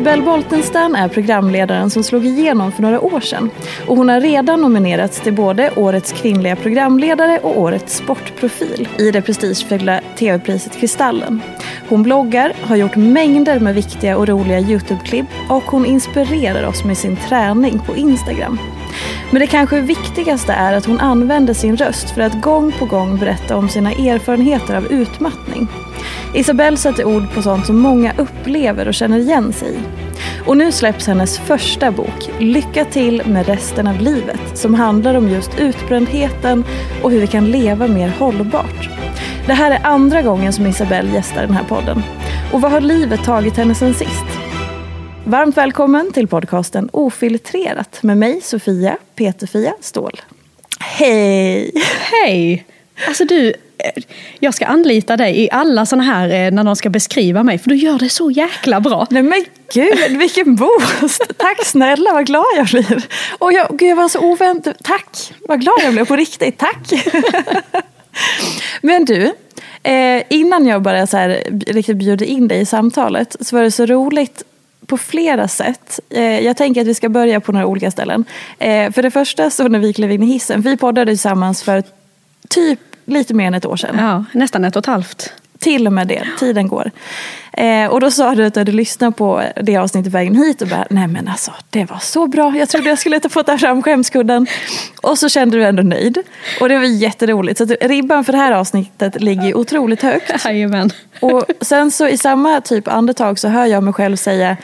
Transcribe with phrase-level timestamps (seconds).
[0.00, 3.50] Isabelle Boltenstern är programledaren som slog igenom för några år sedan.
[3.86, 9.22] Och hon har redan nominerats till både Årets kvinnliga programledare och Årets sportprofil i det
[9.22, 11.42] prestigefyllda tv-priset Kristallen.
[11.88, 16.98] Hon bloggar, har gjort mängder med viktiga och roliga YouTube-klipp och hon inspirerar oss med
[16.98, 18.58] sin träning på Instagram.
[19.30, 23.18] Men det kanske viktigaste är att hon använder sin röst för att gång på gång
[23.18, 25.68] berätta om sina erfarenheter av utmattning.
[26.34, 29.78] Isabelle sätter ord på sånt som många upplever och känner igen sig i.
[30.46, 35.28] Och nu släpps hennes första bok, Lycka till med resten av livet, som handlar om
[35.28, 36.64] just utbrändheten
[37.02, 38.90] och hur vi kan leva mer hållbart.
[39.46, 42.02] Det här är andra gången som Isabelle gästar den här podden.
[42.52, 44.24] Och vad har livet tagit henne sen sist?
[45.24, 50.20] Varmt välkommen till podcasten Ofiltrerat med mig Sofia Peterfia Ståhl.
[50.80, 51.72] Hej!
[52.12, 52.66] Hej!
[53.08, 53.54] Alltså du,
[53.84, 54.02] Eh,
[54.38, 57.68] jag ska anlita dig i alla sådana här eh, när någon ska beskriva mig för
[57.68, 59.06] du gör det så jäkla bra.
[59.10, 61.22] Nej men gud, vilken boost!
[61.36, 63.04] Tack snälla, vad glad jag blir.
[63.38, 64.74] Och jag, gud, jag var så oväntad.
[64.82, 66.58] Tack, vad glad jag blev på riktigt.
[66.58, 66.92] Tack!
[68.82, 69.32] Men du,
[69.82, 73.70] eh, innan jag bara så här, riktigt bjuder in dig i samtalet så var det
[73.70, 74.42] så roligt
[74.86, 76.00] på flera sätt.
[76.42, 78.24] Jag tänker att vi ska börja på några olika ställen.
[78.92, 81.82] För det första så när vi klev in i hissen, vi poddade tillsammans för
[82.48, 83.96] typ lite mer än ett år sedan.
[83.98, 85.32] Ja, nästan ett och ett halvt.
[85.58, 86.90] Till och med det, tiden går.
[87.52, 90.68] Eh, och då sa du att du hade lyssnat på det avsnittet vägen hit och
[90.68, 93.82] bara, nej men alltså det var så bra, jag trodde jag skulle få ta fram
[93.82, 94.46] skämskudden.
[95.02, 96.18] Och så kände du ändå nöjd.
[96.60, 97.58] Och det var jätteroligt.
[97.58, 100.32] Så ribban för det här avsnittet ligger otroligt högt.
[100.44, 100.90] Jajamän.
[101.20, 104.56] Och sen så i samma typ andetag så hör jag mig själv säga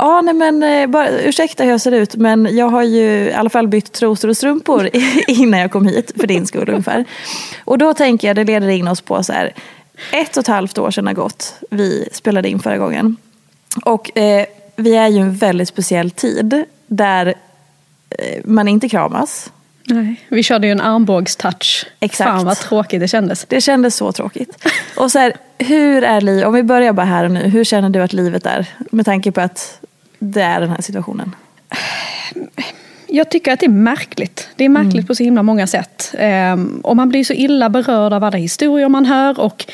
[0.00, 3.32] Ja, nej men eh, bara, ursäkta hur jag ser ut men jag har ju i
[3.32, 4.90] alla fall bytt trosor och strumpor
[5.26, 7.04] innan jag kom hit för din skull ungefär.
[7.64, 9.52] Och då tänker jag, det leder in oss på så här,
[10.12, 13.16] ett och ett halvt år sedan har gått, vi spelade in förra gången.
[13.84, 17.26] Och eh, vi är ju en väldigt speciell tid där
[18.10, 19.52] eh, man inte kramas.
[19.84, 21.86] Nej, vi körde ju en armbågstouch.
[22.00, 22.30] Exakt.
[22.30, 23.44] Fan vad tråkigt det kändes.
[23.48, 24.68] Det kändes så tråkigt.
[24.96, 27.90] Och så här, hur är livet, om vi börjar bara här och nu, hur känner
[27.90, 28.66] du att livet är?
[28.90, 29.80] Med tanke på att
[30.18, 31.34] det är den här situationen.
[33.06, 34.48] Jag tycker att det är märkligt.
[34.56, 35.06] Det är märkligt mm.
[35.06, 36.14] på så himla många sätt.
[36.52, 39.40] Um, och man blir så illa berörd av alla historier man hör.
[39.40, 39.66] Och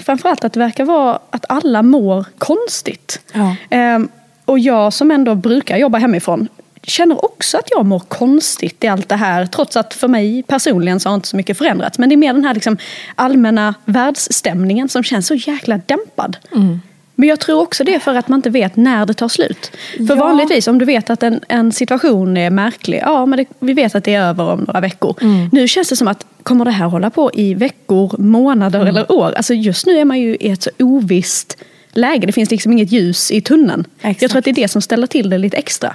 [0.00, 3.20] framförallt att det verkar vara att alla mår konstigt.
[3.32, 3.56] Ja.
[3.94, 4.08] Um,
[4.44, 6.48] och jag som ändå brukar jobba hemifrån
[6.82, 9.46] känner också att jag mår konstigt i allt det här.
[9.46, 11.98] Trots att för mig personligen så har inte så mycket förändrats.
[11.98, 12.76] Men det är mer den här liksom
[13.14, 16.36] allmänna världsstämningen som känns så jäkla dämpad.
[16.54, 16.80] Mm.
[17.20, 19.70] Men jag tror också det är för att man inte vet när det tar slut.
[19.96, 20.14] För Ja.
[20.14, 23.94] vanligtvis om du vet att en, en situation är märklig, ja men det, vi vet
[23.94, 25.14] att det är över om några veckor.
[25.20, 25.48] Mm.
[25.52, 28.88] Nu känns det som att, kommer det här hålla på i veckor, månader Mm.
[28.88, 29.32] eller år?
[29.36, 31.56] Alltså just nu är man ju i ett så ovisst
[31.92, 32.26] läge.
[32.26, 33.84] Det finns liksom inget ljus i tunneln.
[34.00, 34.22] Exakt.
[34.22, 35.94] Jag tror att det är det som ställer till det lite extra.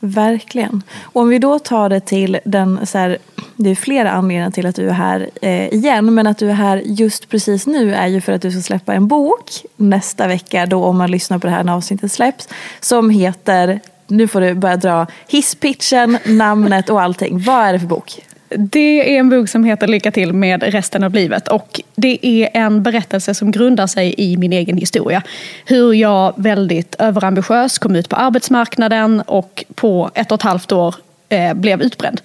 [0.00, 0.82] Verkligen.
[1.02, 3.18] Och om vi då tar det till den, så här,
[3.56, 6.54] det är flera anledningar till att du är här eh, igen, men att du är
[6.54, 10.66] här just precis nu är ju för att du ska släppa en bok nästa vecka,
[10.66, 12.48] då om man lyssnar på det här när avsnittet släpps,
[12.80, 17.42] som heter, nu får du börja dra hisspitchen, namnet och allting.
[17.42, 18.20] Vad är det för bok?
[18.56, 22.48] Det är en bok som heter Lycka till med resten av livet och det är
[22.54, 25.22] en berättelse som grundar sig i min egen historia.
[25.66, 30.94] Hur jag väldigt överambitiös kom ut på arbetsmarknaden och på ett och ett halvt år
[31.30, 32.20] eh, blev utbränd.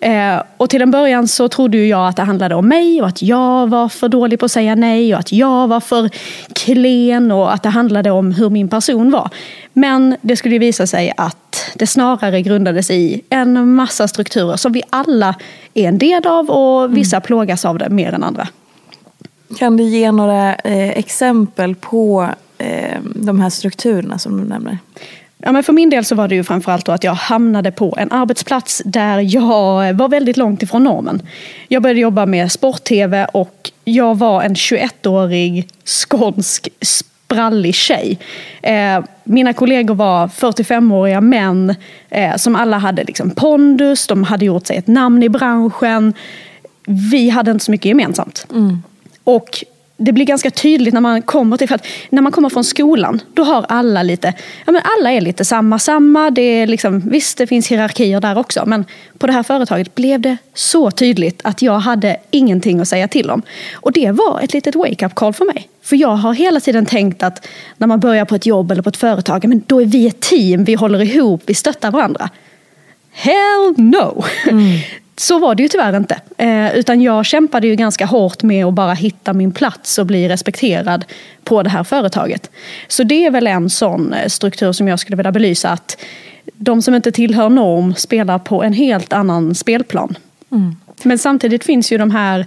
[0.00, 3.22] Eh, och till en början så trodde jag att det handlade om mig och att
[3.22, 6.10] jag var för dålig på att säga nej och att jag var för
[6.52, 9.30] klen och att det handlade om hur min person var.
[9.72, 14.82] Men det skulle visa sig att det snarare grundades i en massa strukturer som vi
[14.90, 15.34] alla
[15.74, 17.26] är en del av och vissa mm.
[17.26, 18.48] plågas av det mer än andra.
[19.58, 22.28] Kan du ge några eh, exempel på
[22.58, 24.78] eh, de här strukturerna som du nämner?
[25.44, 27.94] Ja, men för min del så var det ju framförallt då att jag hamnade på
[27.98, 31.22] en arbetsplats där jag var väldigt långt ifrån normen.
[31.68, 38.18] Jag började jobba med sport-tv och jag var en 21-årig skånsk sprallig tjej.
[38.62, 41.74] Eh, mina kollegor var 45-åriga män
[42.10, 46.14] eh, som alla hade liksom pondus, de hade gjort sig ett namn i branschen.
[46.86, 48.46] Vi hade inte så mycket gemensamt.
[48.50, 48.82] Mm.
[49.24, 49.64] Och
[49.96, 53.20] det blir ganska tydligt när man kommer till, för att när man kommer från skolan,
[53.34, 54.34] då har alla lite,
[54.64, 58.38] ja men alla är lite samma, samma, det är liksom, visst det finns hierarkier där
[58.38, 58.84] också, men
[59.18, 63.30] på det här företaget blev det så tydligt att jag hade ingenting att säga till
[63.30, 63.42] om.
[63.74, 65.68] Och det var ett litet wake-up call för mig.
[65.82, 68.88] För jag har hela tiden tänkt att när man börjar på ett jobb eller på
[68.88, 72.30] ett företag, men då är vi ett team, vi håller ihop, vi stöttar varandra.
[73.12, 74.24] Hell no!
[74.46, 74.78] Mm.
[75.22, 76.20] Så var det ju tyvärr inte.
[76.36, 80.28] Eh, utan jag kämpade ju ganska hårt med att bara hitta min plats och bli
[80.28, 81.04] respekterad
[81.44, 82.50] på det här företaget.
[82.88, 85.70] Så det är väl en sån eh, struktur som jag skulle vilja belysa.
[85.70, 85.96] Att
[86.54, 90.16] de som inte tillhör norm spelar på en helt annan spelplan.
[90.52, 90.76] Mm.
[91.02, 92.46] Men samtidigt finns ju de här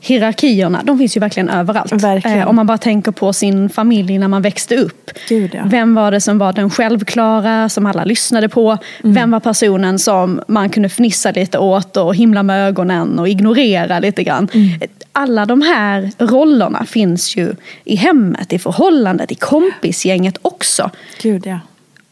[0.00, 1.92] hierarkierna, de finns ju verkligen överallt.
[1.92, 2.38] Verkligen.
[2.38, 5.10] Eh, om man bara tänker på sin familj när man växte upp.
[5.28, 5.62] Gud, ja.
[5.64, 8.78] Vem var det som var den självklara, som alla lyssnade på?
[9.04, 9.14] Mm.
[9.14, 13.98] Vem var personen som man kunde fnissa lite åt och himla med ögonen och ignorera
[13.98, 14.48] lite grann?
[14.52, 14.80] Mm.
[15.12, 17.54] Alla de här rollerna finns ju
[17.84, 20.90] i hemmet, i förhållandet, i kompisgänget också.
[21.22, 21.58] Gud, ja.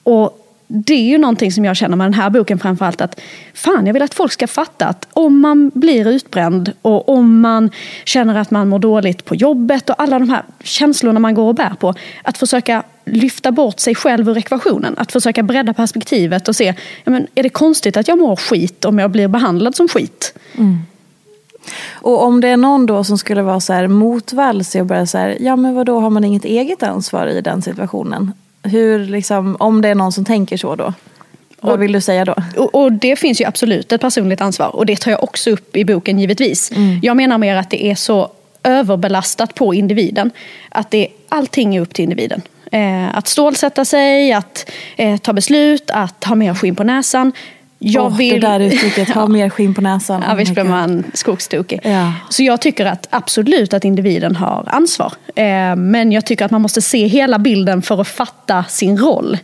[0.02, 3.20] Och det är ju någonting som jag känner med den här boken framförallt att
[3.54, 7.70] fan, jag vill att folk ska fatta att om man blir utbränd och om man
[8.04, 11.54] känner att man mår dåligt på jobbet och alla de här känslorna man går och
[11.54, 14.94] bär på, att försöka lyfta bort sig själv ur ekvationen.
[14.98, 16.74] Att försöka bredda perspektivet och se,
[17.04, 20.34] ja, men, är det konstigt att jag mår skit om jag blir behandlad som skit?
[20.54, 20.78] Mm.
[21.92, 25.18] Och om det är någon då som skulle vara så här motvalls och börja så
[25.18, 28.32] här, ja men vadå har man inget eget ansvar i den situationen?
[28.62, 30.94] Hur, liksom, om det är någon som tänker så då?
[31.60, 32.34] Vad vill du säga då?
[32.56, 35.76] Och, och, det finns ju absolut ett personligt ansvar och det tar jag också upp
[35.76, 36.70] i boken givetvis.
[36.70, 37.00] Mm.
[37.02, 38.30] Jag menar mer att det är så
[38.62, 40.30] överbelastat på individen.
[40.68, 42.42] Att det, allting är upp till individen.
[42.72, 47.32] Eh, att stålsätta sig, att eh, ta beslut, att ha mer skinn på näsan.
[47.78, 48.40] Jag oh, vill...
[48.40, 50.24] Det där uttrycket, ha mer skinn på näsan.
[50.28, 51.80] Ja, visst blir man skogstokig.
[51.82, 52.12] Ja.
[52.28, 55.12] Så jag tycker att absolut att individen har ansvar.
[55.34, 59.38] Eh, men jag tycker att man måste se hela bilden för att fatta sin roll.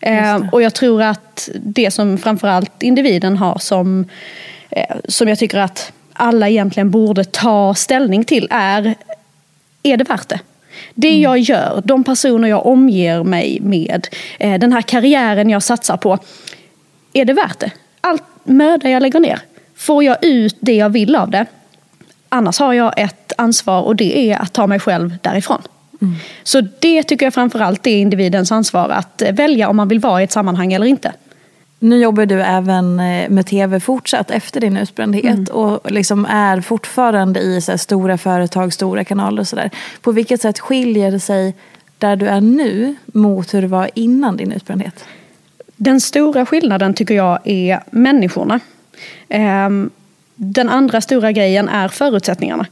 [0.00, 4.04] Eh, och jag tror att det som framförallt individen har som,
[4.70, 8.94] eh, som jag tycker att alla egentligen borde ta ställning till är,
[9.82, 10.40] är det värt det?
[10.94, 11.20] Det mm.
[11.20, 14.06] jag gör, de personer jag omger mig med,
[14.38, 16.18] den här karriären jag satsar på
[17.12, 17.70] är det värt det?
[18.00, 19.40] Allt möda jag lägger ner,
[19.76, 21.46] får jag ut det jag vill av det?
[22.28, 25.62] Annars har jag ett ansvar och det är att ta mig själv därifrån.
[26.02, 26.14] Mm.
[26.42, 30.24] Så det tycker jag framförallt är individens ansvar att välja om man vill vara i
[30.24, 31.12] ett sammanhang eller inte.
[31.78, 35.54] Nu jobbar du även eh, med tv fortsatt efter din utbrändhet mm.
[35.54, 39.70] och liksom är fortfarande i så stora företag, stora kanaler och sådär.
[40.00, 41.54] På vilket sätt skiljer det sig
[41.98, 45.04] där du är nu mot hur det var innan din utbrändhet?
[45.80, 48.60] Den stora skillnaden tycker jag är människorna.
[49.28, 49.90] Ehm,
[50.34, 52.66] den andra stora grejen är förutsättningarna.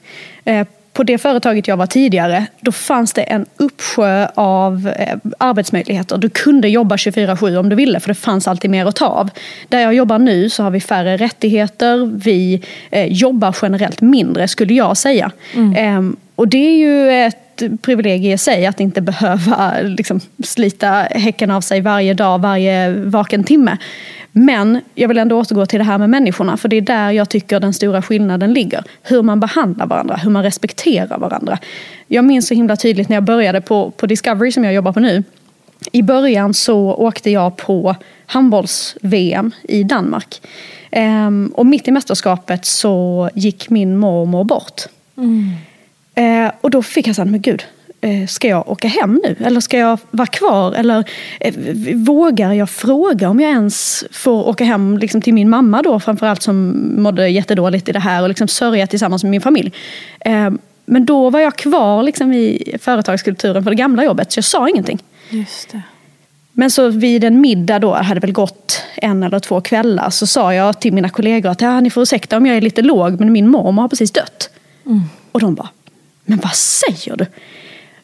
[0.44, 6.18] Eh, på det företaget jag var tidigare, då fanns det en uppsjö av eh, arbetsmöjligheter.
[6.18, 9.30] Du kunde jobba 24-7 om du ville, för det fanns alltid mer att ta av.
[9.68, 14.74] Där jag jobbar nu så har vi färre rättigheter, vi eh, jobbar generellt mindre skulle
[14.74, 15.30] jag säga.
[15.54, 15.74] Mm.
[15.76, 17.47] Ehm, och det är ju ett
[17.82, 23.44] privilegium i sig att inte behöva liksom, slita häcken av sig varje dag, varje vaken
[23.44, 23.76] timme.
[24.32, 27.28] Men jag vill ändå återgå till det här med människorna, för det är där jag
[27.28, 28.84] tycker den stora skillnaden ligger.
[29.02, 31.58] Hur man behandlar varandra, hur man respekterar varandra.
[32.06, 35.00] Jag minns så himla tydligt när jag började på, på Discovery som jag jobbar på
[35.00, 35.24] nu.
[35.92, 37.96] I början så åkte jag på
[38.26, 40.40] handbolls-VM i Danmark.
[40.90, 44.82] Ehm, och mitt i mästerskapet så gick min mormor bort.
[45.16, 45.50] Mm.
[46.18, 47.64] Eh, och då fick jag så här, men gud,
[48.00, 49.36] eh, ska jag åka hem nu?
[49.46, 50.72] Eller ska jag vara kvar?
[50.72, 51.04] Eller
[51.40, 51.54] eh,
[51.94, 56.42] vågar jag fråga om jag ens får åka hem liksom, till min mamma då, framförallt
[56.42, 59.72] som mådde jättedåligt i det här och liksom sörja tillsammans med min familj.
[60.20, 60.50] Eh,
[60.84, 64.68] men då var jag kvar liksom, i företagskulturen på det gamla jobbet, så jag sa
[64.68, 64.98] ingenting.
[65.30, 65.82] Just det.
[66.52, 70.54] Men så vid en middag då, hade väl gått en eller två kvällar, så sa
[70.54, 73.32] jag till mina kollegor att ja, ni får ursäkta om jag är lite låg, men
[73.32, 74.50] min mormor har precis dött.
[75.32, 75.68] Och de bara,
[76.28, 77.26] men vad säger du?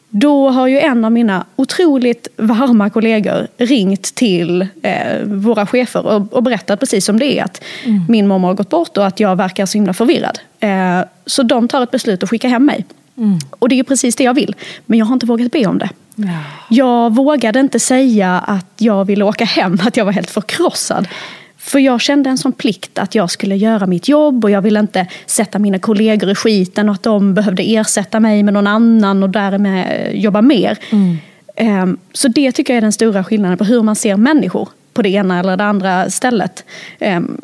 [0.08, 6.32] Då har ju en av mina otroligt varma kollegor ringt till eh, våra chefer och,
[6.32, 7.64] och berättat precis som det är att
[8.08, 10.38] min mormor har gått bort och att jag verkar så himla förvirrad.
[10.60, 12.84] Eh, så de tar ett beslut att skicka hem mig.
[13.50, 14.54] Och det är ju precis det jag vill,
[14.86, 15.88] men jag har inte vågat be om det.
[16.70, 21.08] Jag vågade inte säga att jag ville åka hem, att jag var helt förkrossad.
[21.64, 24.80] För jag kände en sån plikt att jag skulle göra mitt jobb och jag ville
[24.80, 29.22] inte sätta mina kollegor i skiten och att de behövde ersätta mig med någon annan
[29.22, 30.78] och därmed jobba mer.
[31.56, 35.02] Ehm, Så det tycker jag är den stora skillnaden på hur man ser människor på
[35.02, 36.64] det ena eller det andra stället.
[36.98, 37.36] Ehm,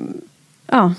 [0.72, 0.94] Ja,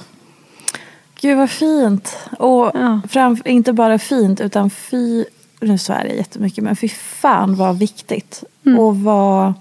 [1.22, 2.18] Gud vad fint.
[2.40, 3.02] Och Ja.
[3.10, 5.26] fram, inte bara fint utan fy,
[5.60, 8.44] nu svär jag jättemycket, men fy fan vad viktigt.
[8.78, 9.54] Och vad,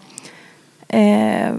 [0.89, 1.53] eh,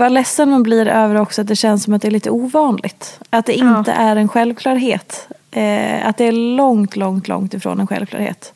[0.00, 3.20] vad ledsen man blir över också att det känns som att det är lite ovanligt.
[3.30, 3.78] Att det Ja.
[3.78, 5.28] inte är en självklarhet.
[5.50, 8.52] Eh, att det är långt, långt, långt ifrån en självklarhet.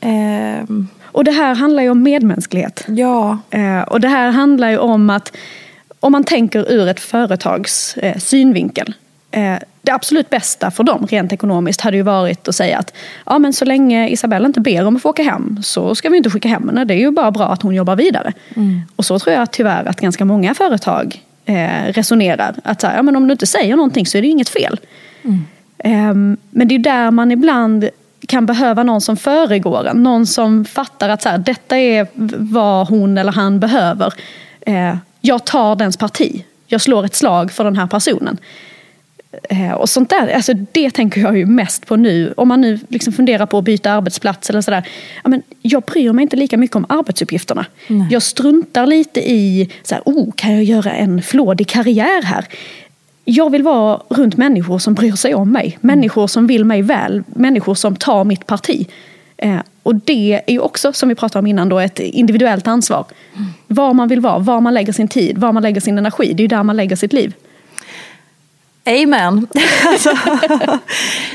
[0.00, 0.64] Eh,
[1.04, 2.84] och det här handlar ju om medmänsklighet.
[2.88, 5.36] ja, Eh, och det här handlar ju om att
[6.00, 8.94] om man tänker ur ett företags eh, synvinkel.
[9.36, 12.92] Eh, det absolut bästa för dem rent ekonomiskt hade ju varit att säga att
[13.26, 16.16] ja, men så länge Isabelle inte ber om att få åka hem så ska vi
[16.16, 16.84] inte skicka hem henne.
[16.84, 18.32] Det är ju bara bra att hon jobbar vidare.
[18.96, 22.54] Och så tror jag tyvärr att ganska många företag eh, resonerar.
[22.64, 24.48] Att så här, ja, men om du inte säger någonting så är det ju inget
[24.48, 24.80] fel.
[25.78, 27.88] Ehm, Men det är där man ibland
[28.28, 30.02] kan behöva någon som föregår en.
[30.02, 32.06] Någon som fattar att så här, detta är
[32.54, 34.12] vad hon eller han behöver.
[34.60, 36.44] Eh, Jag tar dens parti.
[36.66, 38.36] Jag slår ett slag för den här personen.
[39.50, 42.34] Eh, Och sånt där, alltså det tänker jag ju mest på nu.
[42.36, 44.88] Om man nu liksom funderar på att byta arbetsplats eller sådär.
[45.24, 47.66] Ja, men jag bryr mig inte lika mycket om arbetsuppgifterna.
[48.10, 52.44] Jag struntar lite i, så här, oh, kan jag göra en flådig karriär här?
[53.24, 55.78] Jag vill vara runt människor som bryr sig om mig.
[55.80, 57.22] Människor som vill mig väl.
[57.26, 58.88] Människor som tar mitt parti.
[59.36, 63.04] Eh, och det är ju också, som vi pratade om innan, då, ett individuellt ansvar.
[63.66, 66.32] Var man vill vara, var man lägger sin tid, var man lägger sin energi.
[66.32, 67.34] Det är ju där man lägger sitt liv.
[68.86, 69.46] Amen.
[69.86, 70.10] Alltså,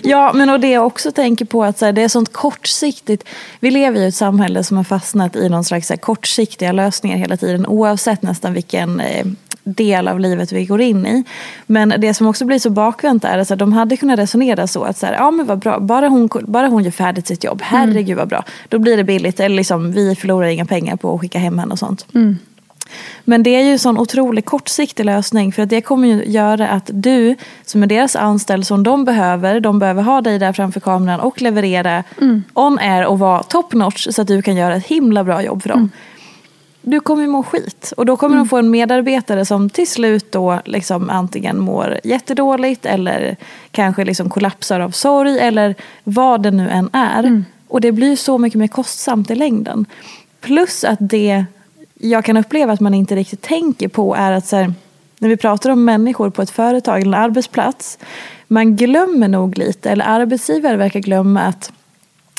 [0.03, 3.23] ja, men och det jag också tänker på att så här, det är sånt kortsiktigt.
[3.59, 7.17] Vi lever i ett samhälle som har fastnat i någon slags så här, kortsiktiga lösningar
[7.17, 9.25] hela tiden oavsett nästan vilken eh,
[9.63, 11.23] del av livet vi går in i.
[11.65, 14.97] Men det som också blir så bakvänt är att de hade kunnat resonera så att
[14.97, 18.17] så här, ja men vad bra, bara hon, bara hon gör färdigt sitt jobb, herregud
[18.17, 18.43] vad bra.
[18.69, 21.71] Då blir det billigt, eller liksom, vi förlorar inga pengar på att skicka hem henne
[21.71, 22.05] och sånt.
[23.23, 26.67] Men det är ju en sån otroligt kortsiktig lösning för att det kommer ju göra
[26.67, 30.79] att du som är deras anställd som de behöver, de behöver ha dig där framför
[30.79, 32.03] kameran och leverera
[32.53, 35.61] on air och vara top notch så att du kan göra ett himla bra jobb
[35.61, 35.89] för dem.
[36.81, 40.59] Du kommer må skit och då kommer de få en medarbetare som till slut då
[40.65, 43.35] liksom antingen mår jättedåligt eller
[43.71, 47.43] kanske liksom kollapsar av sorg eller vad det nu än är.
[47.67, 49.85] Och det blir så mycket mer kostsamt i längden.
[50.41, 51.45] Plus att det
[52.01, 54.73] jag kan uppleva att man inte riktigt tänker på är att så här,
[55.19, 57.97] när vi pratar om människor på ett företag eller en arbetsplats,
[58.47, 61.71] man glömmer nog lite, eller arbetsgivare verkar glömma att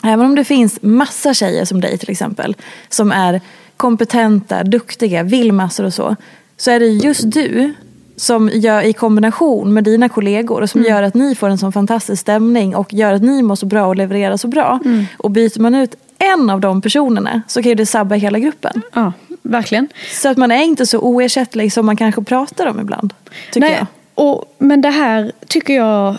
[0.04, 2.56] även om det finns massa tjejer som dig till exempel,
[2.88, 3.40] som är
[3.76, 6.16] kompetenta, duktiga, vill massor och så,
[6.56, 7.74] så är det just du
[8.16, 11.72] som gör i kombination med dina kollegor och som gör att ni får en sån
[11.72, 14.80] fantastisk stämning och gör att ni mår så bra och levererar så bra.
[15.18, 18.82] Och byter man ut en av de personerna så kan ju det sabba hela gruppen.
[18.92, 19.12] Ja,
[19.42, 19.88] verkligen.
[20.22, 23.14] Så att man är inte så oersättlig som man kanske pratar om ibland.
[23.52, 23.86] Tycker jag.
[24.14, 26.16] Och, men det här tycker jag,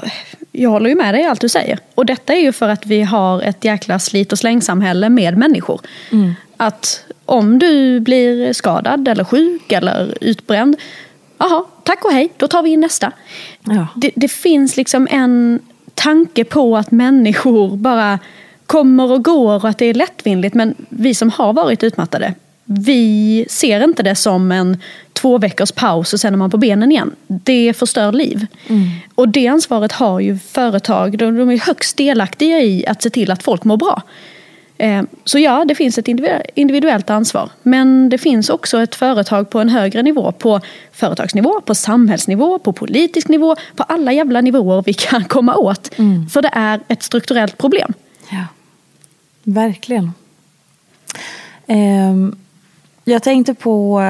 [0.51, 1.79] jag håller ju med dig i allt du säger.
[1.95, 5.81] Och detta är ju för att vi har ett jäkla slit och slängsamhälle med människor.
[6.57, 10.75] Att om du blir skadad eller sjuk eller utbränd,
[11.37, 13.11] jaha, tack och hej, då tar vi in nästa.
[13.63, 13.87] Ja.
[13.95, 15.59] Det, det finns liksom en
[15.93, 18.19] tanke på att människor bara
[18.65, 20.55] kommer och går och att det är lättvindigt.
[20.55, 22.33] Men vi som har varit utmattade,
[22.65, 24.77] vi ser inte det som en
[25.13, 27.15] två veckors paus och sen är man på benen igen.
[27.27, 28.47] Det förstör liv.
[29.15, 33.31] Och det ansvaret har ju företag, de, de är högst delaktiga i att se till
[33.31, 34.01] att folk mår bra.
[34.77, 36.07] Eh, så ja, det finns ett
[36.55, 37.49] individuellt ansvar.
[37.63, 40.31] Men det finns också ett företag på en högre nivå.
[40.31, 40.59] På
[40.91, 43.55] företagsnivå, på samhällsnivå, på politisk nivå.
[43.75, 45.99] På alla jävla nivåer vi kan komma åt.
[45.99, 46.29] Mm.
[46.29, 47.93] För det är ett strukturellt problem.
[48.31, 48.45] Ja,
[49.43, 50.11] verkligen.
[51.67, 52.35] Um,
[53.03, 54.01] jag tänkte på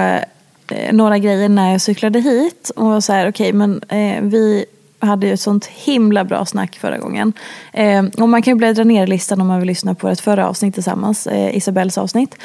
[0.68, 2.72] eh, några grejer när jag cyklade hit.
[2.76, 4.66] Och var så här, okej, okay, men eh, vi
[5.00, 7.34] hade ju ett sånt himla bra snack förra gången.
[7.74, 10.20] Eh, och man kan ju bläddra ner i listan om man vill lyssna på ett
[10.20, 12.36] förra avsnitt tillsammans, eh, Isabells avsnitt.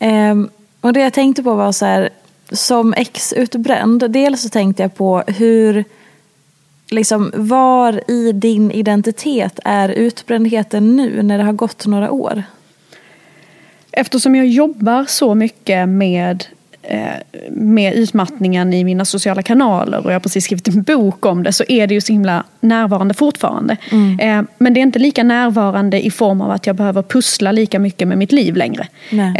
[0.00, 0.34] Eh,
[0.80, 2.10] och det jag tänkte på var så här,
[2.50, 5.84] som ex-utbränd, dels så tänkte jag på hur,
[6.90, 12.42] liksom var i din identitet är utbrändheten nu när det har gått några år?
[13.92, 16.44] Eftersom jag jobbar så mycket med
[16.84, 17.14] Eh,
[17.50, 21.52] med utmattningen i mina sociala kanaler och jag har precis skrivit en bok om det
[21.52, 23.76] så är det ju så himla närvarande fortfarande.
[23.90, 24.18] Mm.
[24.20, 27.78] Eh, men det är inte lika närvarande i form av att jag behöver pussla lika
[27.78, 28.88] mycket med mitt liv längre.
[29.10, 29.34] Nej.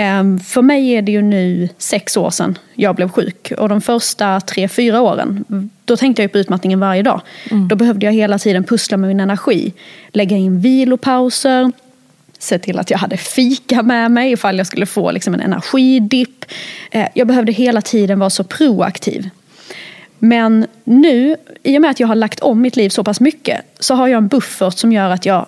[0.44, 4.40] För mig är det ju nu sex år sedan jag blev sjuk och de första
[4.40, 5.44] tre, fyra åren
[5.85, 7.21] då tänkte jag på utmattningen varje dag.
[7.50, 7.68] Mm.
[7.68, 9.73] Då behövde jag hela tiden pussla med min energi.
[10.12, 11.73] Lägga in vilopauser,
[12.42, 16.44] se till att jag hade fika med mig ifall jag skulle få liksom en energidipp.
[16.90, 19.30] Eh, jag behövde hela tiden vara så proaktiv.
[20.18, 23.61] Men nu, i och med att jag har lagt om mitt liv så pass mycket,
[23.78, 25.46] så har jag en buffert som gör att jag,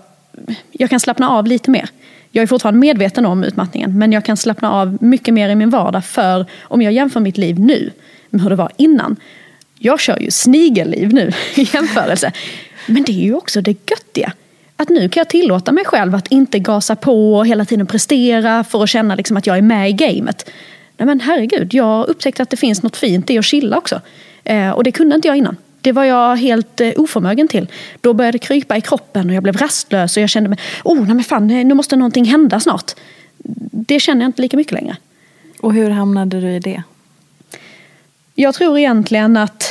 [0.71, 1.89] jag kan slappna av lite mer.
[2.31, 5.71] Jag är fortfarande medveten om utmattningen, men jag kan slappna av mycket mer i min
[5.71, 6.05] vardag.
[6.05, 7.91] För om jag jämför mitt liv nu
[8.31, 9.17] med hur det var innan.
[9.79, 12.33] Jag kör ju snigelliv nu i jämförelse.
[12.87, 14.33] Men det är ju också det göttiga
[14.77, 18.65] att nu kan jag tillåta mig själv att inte gasa på och hela tiden prestera
[18.65, 20.51] för att känna liksom att jag är med i gamet.
[20.97, 24.01] Nej men herregud, jag upptäckte att det finns något fint i att chilla också.
[24.45, 25.57] Eh, och det kunde inte jag innan.
[25.81, 27.69] Det var jag helt eh, oförmögen till.
[28.01, 30.97] Då började det krypa i kroppen och jag blev rastlös och jag kände mig, oh
[30.97, 32.93] nej men fan, nu måste någonting hända snart.
[33.71, 34.97] Det känner jag inte lika mycket längre.
[35.61, 36.83] Och hur hamnade du i det?
[38.35, 39.65] Jag tror egentligen att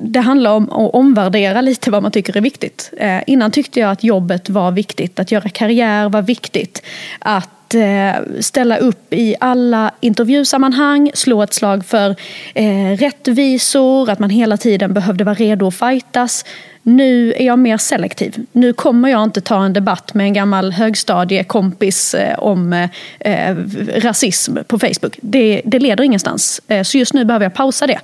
[0.00, 2.92] det handlar om att omvärdera lite vad man tycker är viktigt.
[2.96, 6.82] Eh, innan tyckte jag att jobbet var viktigt, att göra karriär var viktigt.
[7.18, 12.16] Att eh, ställa upp i alla intervjusammanhang, slå ett slag för
[12.54, 16.44] eh, rättvisor, att man hela tiden behövde vara redo att fightas.
[16.82, 18.46] Nu är jag mer selektiv.
[18.52, 22.88] Nu kommer jag inte ta en debatt med en gammal högstadiekompis eh, om eh,
[23.20, 23.56] eh
[23.96, 25.18] rasism på Facebook.
[25.22, 26.60] Det, det leder ingenstans.
[26.68, 27.98] Eh, så just nu behöver jag pausa det.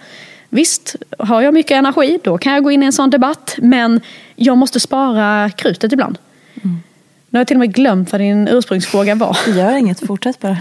[0.54, 3.54] Visst, har jag mycket energi då kan jag gå in i en sån debatt.
[3.58, 4.00] Men
[4.36, 6.18] jag måste spara krutet ibland.
[6.62, 6.82] Mm.
[7.30, 9.38] Nu har jag till och med glömt vad din ursprungsfråga var.
[9.46, 10.58] Det gör inget, fortsätt bara.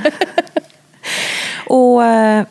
[1.66, 2.46] och eh,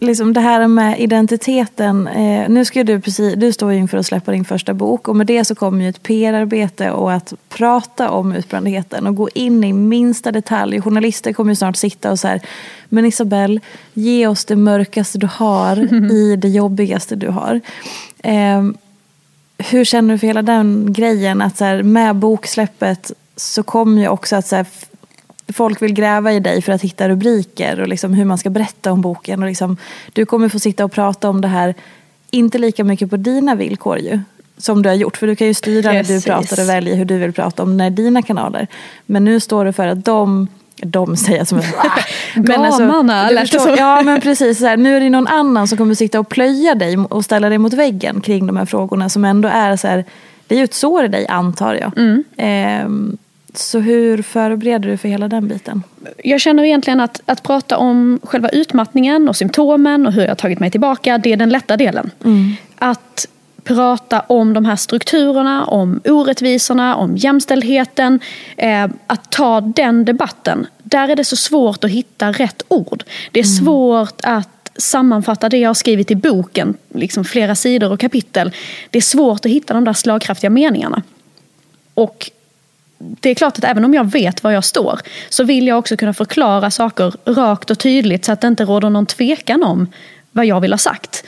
[0.00, 2.06] liksom det här med identiteten.
[2.06, 5.26] Eh, nu ska du, precis, du står inför att släppa din första bok och med
[5.26, 9.72] det så kommer ju ett PR-arbete och att prata om utbrändheten och gå in i
[9.72, 10.80] minsta detalj.
[10.80, 12.40] Journalister kommer ju snart sitta och så här,
[12.88, 13.60] men Isabelle,
[13.94, 17.60] ge oss det mörkaste du har i det jobbigaste du har.
[18.22, 18.62] Eh,
[19.58, 21.42] hur känner du för hela den grejen?
[21.42, 24.66] Att så här, med boksläppet så kommer ju också att så här,
[25.52, 28.92] folk vill gräva i dig för att hitta rubriker och liksom hur man ska berätta
[28.92, 29.42] om boken.
[29.42, 29.76] Och liksom,
[30.12, 31.74] du kommer få sitta och prata om det här,
[32.30, 34.20] inte lika mycket på dina villkor ju,
[34.56, 35.16] som du har gjort.
[35.16, 36.26] För du kan ju styra Precis.
[36.26, 38.66] när du pratar och välja hur du vill prata om när dina kanaler.
[39.06, 40.48] Men nu står det för att de
[40.82, 41.64] de säger som en...
[42.42, 42.86] men alltså,
[43.58, 43.74] så.
[43.78, 46.74] Ja men precis, så här, nu är det någon annan som kommer sitta och plöja
[46.74, 50.04] dig och ställa dig mot väggen kring de här frågorna som ändå är så här,
[50.46, 51.98] det är ju ett sår i dig antar jag.
[51.98, 52.24] Mm.
[52.36, 53.18] Ehm,
[53.54, 55.82] så hur förbereder du för hela den biten?
[56.24, 60.34] Jag känner egentligen att, att prata om själva utmattningen och symptomen och hur jag har
[60.34, 62.10] tagit mig tillbaka, det är den lätta delen.
[62.24, 62.52] Mm.
[62.78, 63.28] Att
[63.64, 68.20] prata om de här strukturerna, om orättvisorna, om jämställdheten.
[68.56, 73.04] Eh, att ta den debatten, där är det så svårt att hitta rätt ord.
[73.32, 73.64] Det är mm.
[73.64, 78.52] svårt att sammanfatta det jag har skrivit i boken, liksom flera sidor och kapitel.
[78.90, 81.02] Det är svårt att hitta de där slagkraftiga meningarna.
[81.94, 82.30] Och
[82.98, 85.96] det är klart att även om jag vet var jag står så vill jag också
[85.96, 89.86] kunna förklara saker rakt och tydligt så att det inte råder någon tvekan om
[90.32, 91.24] vad jag vill ha sagt.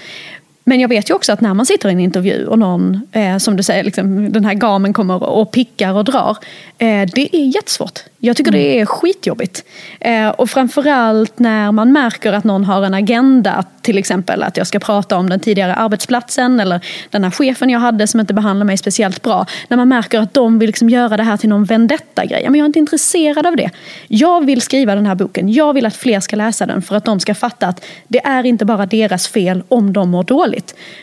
[0.65, 3.39] Men jag vet ju också att när man sitter i en intervju och någon, eh,
[3.39, 6.37] som du säger, liksom, den här gamen kommer och pickar och drar.
[6.79, 8.01] Eh, det är jättesvårt.
[8.19, 8.61] Jag tycker mm.
[8.61, 9.65] det är skitjobbigt.
[10.01, 13.65] Eh, och framförallt när man märker att någon har en agenda.
[13.83, 17.81] Till exempel att jag ska prata om den tidigare arbetsplatsen eller den här chefen jag
[17.81, 19.47] hade som inte behandlar mig speciellt bra.
[19.69, 22.43] När man märker att de vill liksom göra det här till någon vendetta-grej.
[22.45, 23.71] Men jag är inte intresserad av det.
[24.09, 25.53] Jag vill skriva den här boken.
[25.53, 28.47] Jag vill att fler ska läsa den för att de ska fatta att det är
[28.47, 30.50] inte bara deras fel om de mår dåligt.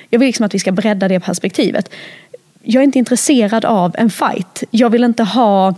[0.10, 1.89] Jag vill liksom att vi ska bredda det perspektivet.
[2.63, 4.63] Jag är inte intresserad av en fight.
[4.71, 5.75] Jag vill inte ha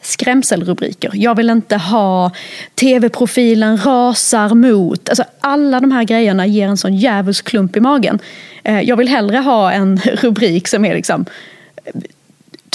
[0.00, 1.10] skrämselrubriker.
[1.14, 2.30] Jag vill inte ha
[2.74, 5.08] tv-profilen rasar mot.
[5.08, 8.18] Alltså alla de här grejerna ger en sån djävulsk klump i magen.
[8.64, 11.24] Eh, jag vill hellre ha en rubrik som är liksom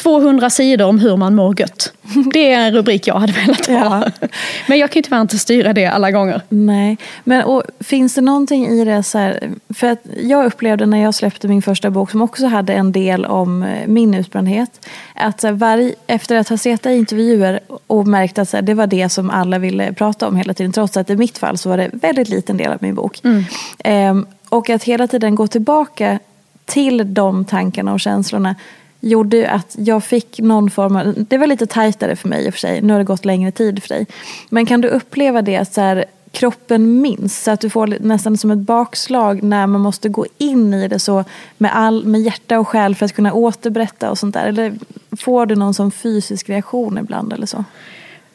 [0.03, 1.93] 200 sidor om hur man mår gött.
[2.33, 3.73] Det är en rubrik jag hade velat ha.
[3.73, 4.27] Ja.
[4.67, 6.41] Men jag kan ju tyvärr inte styra det alla gånger.
[6.49, 11.03] Nej, men och, finns det någonting i det så här, för att jag upplevde när
[11.03, 14.87] jag släppte min första bok som också hade en del om eh, min utbrändhet.
[15.15, 18.73] Att så här, varje, efter att ha sett intervjuer och märkt att så här, det
[18.73, 20.71] var det som alla ville prata om hela tiden.
[20.71, 23.21] Trots att i mitt fall så var det väldigt liten del av min bok.
[23.23, 23.43] Mm.
[23.83, 26.19] Ehm, och att hela tiden gå tillbaka
[26.65, 28.55] till de tankarna och känslorna
[28.99, 32.53] gjorde att jag fick någon form av, det var lite tajtare för mig i och
[32.53, 34.07] för sig, nu har det gått längre tid för dig.
[34.49, 38.51] Men kan du uppleva det så här, kroppen minns, så att du får nästan som
[38.51, 41.23] ett bakslag när man måste gå in i det så
[41.57, 44.47] med, all, med hjärta och själ för att kunna återberätta och sånt där?
[44.47, 44.73] Eller
[45.17, 47.63] får du någon sån fysisk reaktion ibland eller så?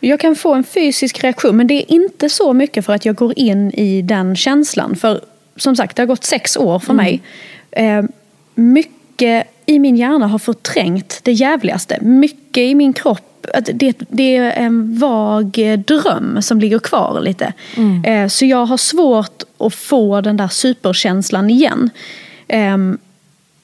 [0.01, 3.17] Jag kan få en fysisk reaktion men det är inte så mycket för att jag
[3.17, 4.97] går in i den känslan.
[4.97, 5.21] För
[5.57, 7.05] som sagt, det har gått sex år för mm.
[7.05, 7.23] mig.
[7.71, 8.05] Eh,
[8.55, 9.02] mycket
[9.67, 11.99] i min hjärna har förträngt det jävligaste.
[12.01, 13.29] Mycket i min kropp
[13.73, 17.53] det, det, är en vag dröm som ligger kvar lite.
[17.77, 18.05] Mm.
[18.05, 21.91] Eh, så jag har svårt att få den där superkänslan igen.
[22.49, 22.99] Ehm,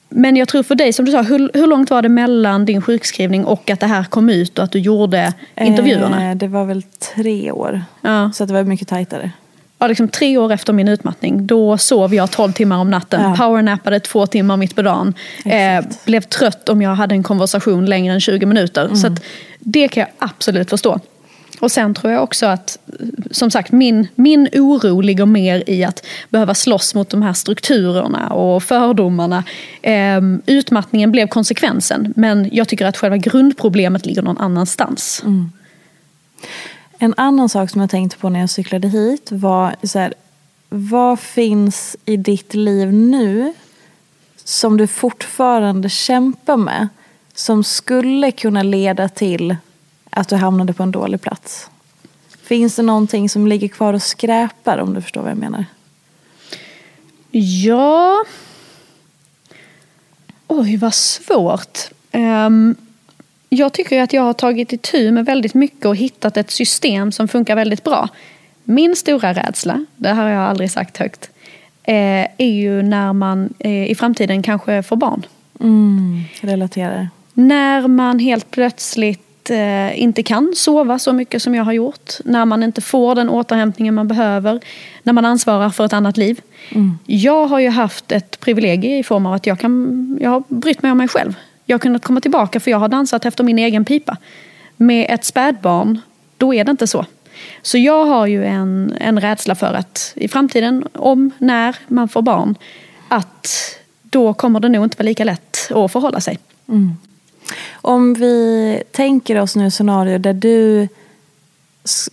[0.09, 2.81] men jag tror för dig, som du sa, hur, hur långt var det mellan din
[2.81, 6.29] sjukskrivning och att det här kom ut och att du gjorde intervjuerna?
[6.29, 6.83] Eh, det var väl
[7.13, 7.83] tre år.
[8.01, 8.31] Ja.
[8.33, 9.31] Så det var mycket tajtare
[9.79, 13.35] ja, liksom tre år efter min utmattning, då sov jag 12 timmar om natten, ja.
[13.37, 15.13] powernappade två timmar mitt på dagen.
[15.45, 18.85] Eh, blev trött om jag hade en konversation längre än 20 minuter.
[18.85, 18.95] Mm.
[18.95, 19.15] Så
[19.59, 20.99] det kan jag absolut förstå.
[21.59, 22.77] Och sen tror jag också att,
[23.31, 28.29] som sagt, min, min oro ligger mer i att behöva slåss mot de här strukturerna
[28.29, 29.43] och fördomarna.
[29.81, 35.21] Eh, utmattningen blev konsekvensen, men jag tycker att själva grundproblemet ligger någon annanstans.
[35.25, 35.51] Mm.
[37.01, 40.13] En annan sak som jag tänkte på när jag cyklade hit var så här,
[40.69, 43.53] vad finns i ditt liv nu
[44.43, 46.87] som du fortfarande kämpar med
[47.33, 49.55] som skulle kunna leda till
[50.09, 51.69] att du hamnade på en dålig plats?
[52.41, 55.65] Finns det någonting som ligger kvar och skräpar om du förstår vad jag menar?
[57.31, 58.25] Ja...
[60.47, 61.79] Oj, vad svårt.
[62.11, 62.75] Um,
[63.49, 67.27] jag tycker att jag har tagit itu med väldigt mycket och hittat ett system som
[67.27, 68.09] funkar väldigt bra.
[68.63, 71.29] Min stora rädsla, det här har jag aldrig sagt högt,
[71.83, 75.25] eh, är ju när man eh, i framtiden kanske får barn.
[75.59, 77.09] Mm, relaterar.
[77.33, 82.13] När man helt plötsligt eh, inte kan sova så mycket som jag har gjort.
[82.25, 84.59] När man inte får den återhämtningen man behöver.
[85.03, 86.41] När man ansvarar för ett annat liv.
[86.69, 86.97] Mm.
[87.05, 90.81] Jag har ju haft ett privilegie i form av att jag, kan, jag har brytt
[90.81, 91.33] mig om mig själv.
[91.69, 94.17] Jag kunnat komma tillbaka för jag har dansat efter min egen pipa.
[94.77, 96.01] Med ett spädbarn,
[96.37, 97.05] då är det inte så.
[97.61, 102.21] Så jag har ju en, en rädsla för att i framtiden, om, när man får
[102.21, 102.55] barn,
[103.07, 103.47] att
[104.03, 106.39] då kommer det nog inte vara lika lätt att förhålla sig.
[106.67, 106.91] Mm.
[107.71, 110.87] Om vi tänker oss nu scenario där du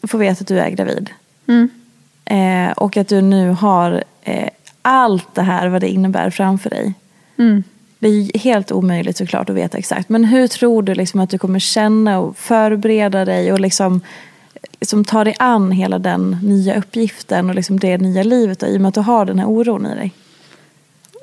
[0.03, 1.11] får veta att du är gravid.
[1.47, 1.71] Mm.
[2.25, 4.49] Eh, och att du nu har eh,
[4.83, 6.95] allt det här vad det innebär framför dig.
[7.39, 7.63] Mm.
[7.99, 10.09] Det är helt omöjligt såklart att veta exakt.
[10.09, 14.01] Men hur tror du liksom att du kommer känna och förbereda dig och liksom,
[14.81, 18.77] liksom ta dig an hela den nya uppgiften och liksom det nya livet då, i
[18.77, 20.13] och med att du har den här oron i dig?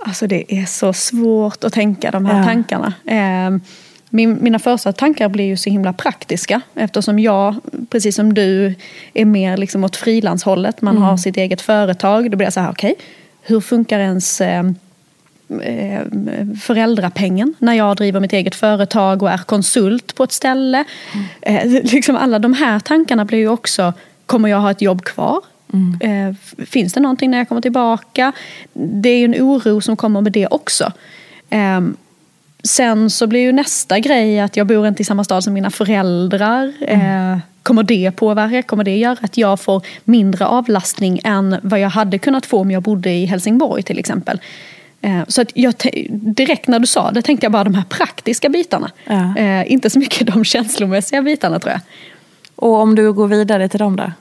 [0.06, 2.46] Alltså det är så svårt att tänka de här ja.
[2.46, 2.94] tankarna.
[3.06, 3.58] Eh,
[4.10, 7.56] min, mina första tankar blir ju så himla praktiska eftersom jag,
[7.90, 8.76] precis som du,
[9.14, 10.82] är mer liksom åt frilanshållet.
[10.82, 11.04] Man mm.
[11.04, 12.32] har sitt eget företag.
[12.32, 13.06] Då blir jag så här, okej, okay,
[13.42, 14.72] hur funkar ens eh, Eh,
[16.62, 20.84] föräldrapengen när jag driver mitt eget företag och är konsult på ett ställe.
[21.44, 21.84] Mm.
[21.84, 23.94] liksom alla de här tankarna blir ju också,
[24.26, 25.42] kommer jag ha ett jobb kvar?
[25.74, 26.30] Mm.
[26.30, 28.32] Eh, finns det någonting när jag kommer tillbaka?
[28.74, 30.92] Det är ju en oro som kommer med det också.
[31.50, 31.98] Ehm,
[32.64, 35.70] sen så blir ju nästa grej att jag bor inte i samma stad som mina
[35.70, 36.74] föräldrar.
[36.82, 37.40] Mm.
[37.64, 38.62] Kommer det påverka?
[38.62, 42.72] Kommer det göra att jag får mindre avlastning än vad jag hade kunnat få om
[42.72, 44.40] jag bodde i Helsingborg till exempel?
[45.04, 45.74] Eh, så att jag,
[46.10, 48.92] direkt när du sa det tänkte jag bara de här praktiska bitarna.
[49.06, 49.38] Ja.
[49.38, 51.82] Eh, inte så mycket de känslomässiga bitarna tror jag.
[52.56, 54.12] Och om du går vidare till dem då?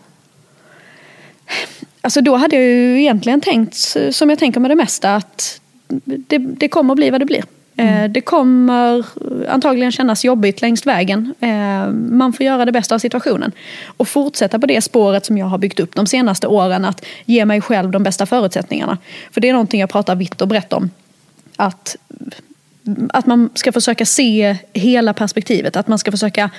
[2.01, 5.61] Alltså då hade jag ju egentligen tänkt som jag tänker med det mesta att
[6.05, 7.45] det, det kommer att bli vad det blir.
[7.77, 8.05] Mm.
[8.05, 9.05] Eh, det kommer
[9.49, 11.35] antagligen kännas jobbigt längs vägen.
[11.41, 13.53] Eh, man får göra det bästa av situationen.
[13.85, 16.85] Och fortsätta på det spåret som jag har byggt upp de senaste åren.
[16.85, 18.99] Att ge mig själv de bästa förutsättningarna.
[19.31, 20.91] För det är någonting jag pratar vitt och brett om.
[21.57, 21.97] Att,
[23.09, 25.77] att man ska försöka se hela perspektivet.
[25.77, 26.51] Att man ska försöka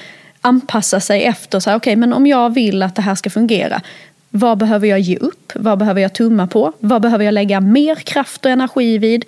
[0.42, 3.82] anpassa sig efter, så här, okay, men om jag vill att det här ska fungera,
[4.30, 5.52] vad behöver jag ge upp?
[5.56, 6.74] Vad behöver jag tumma på?
[6.80, 9.26] Vad behöver jag lägga mer kraft och energi vid?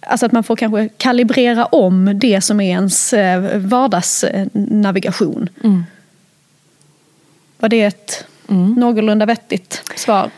[0.00, 5.48] Alltså att man får kanske kalibrera om det som är ens eh, vardagsnavigation.
[5.64, 5.84] Mm.
[7.58, 8.72] Var det ett mm.
[8.72, 10.30] någorlunda vettigt svar?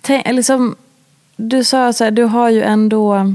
[0.00, 0.76] Tänk, liksom,
[1.36, 3.34] du sa så här, du har ju ändå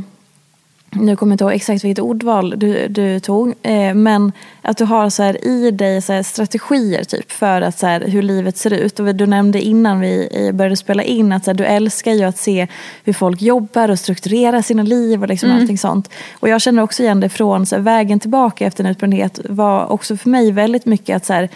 [0.91, 4.86] nu kommer jag inte ihåg exakt vilket ordval du, du tog, eh, men att du
[4.86, 8.73] har så här, i dig så strategier typ för att, så här, hur livet ser
[8.73, 8.99] ut.
[8.99, 12.38] Och du nämnde innan vi började spela in att så här, du älskar ju att
[12.38, 12.67] se
[13.04, 15.62] hur folk jobbar och strukturerar sina liv och liksom mm.
[15.62, 16.10] allting sånt.
[16.39, 19.91] Och jag känner också igen det från så här, vägen tillbaka efter en utbrändhet var
[19.91, 21.49] också för mig väldigt mycket att så här,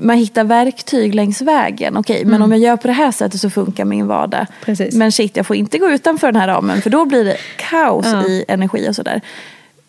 [0.00, 1.96] man hittar verktyg längs vägen.
[1.96, 2.42] Okej, okay, men mm.
[2.42, 4.46] om jag gör på det här sättet så funkar min vardag.
[4.64, 4.94] Precis.
[4.94, 8.06] Men shit, jag får inte gå utanför den här ramen för då blir det kaos
[8.06, 8.26] ja.
[8.26, 9.20] i energi och sådär.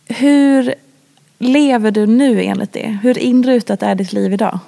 [0.07, 0.73] Hur
[1.37, 2.97] lever du nu enligt det?
[3.03, 4.59] Hur inrutat är ditt liv idag?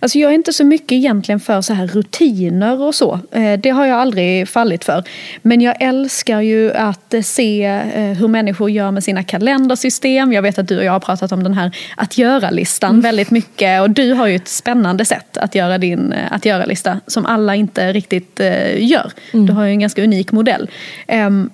[0.00, 3.20] Alltså jag är inte så mycket egentligen för så här rutiner och så.
[3.30, 5.04] Eh, det har jag aldrig fallit för.
[5.42, 10.32] Men jag älskar ju att se eh, hur människor gör med sina kalendersystem.
[10.32, 13.00] Jag vet att du och jag har pratat om den här att göra-listan mm.
[13.00, 13.80] väldigt mycket.
[13.80, 17.54] Och du har ju ett spännande sätt att göra din eh, att göra-lista som alla
[17.54, 18.40] inte riktigt
[18.76, 19.12] gör.
[19.32, 19.46] Mm.
[19.46, 20.70] Du har ju en ganska unik modell.
[21.06, 21.50] Ehm,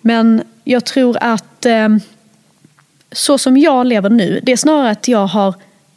[0.00, 2.00] men jag tror att ehm,
[3.12, 5.54] så som jag lever nu, det är snarare att jag har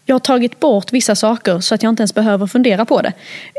[0.10, 3.14] jag har tagit bort vissa saker så att jag inte ens behöver fundera på det.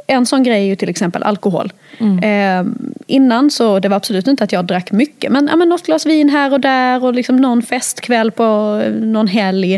[0.07, 1.73] En sån grej är ju till exempel alkohol.
[1.99, 2.19] Mm.
[2.19, 2.73] Eh,
[3.07, 5.33] innan så det var absolut inte att jag drack mycket.
[5.33, 9.27] Men, ja, men något glas vin här och där och liksom någon festkväll på någon
[9.27, 9.75] helg.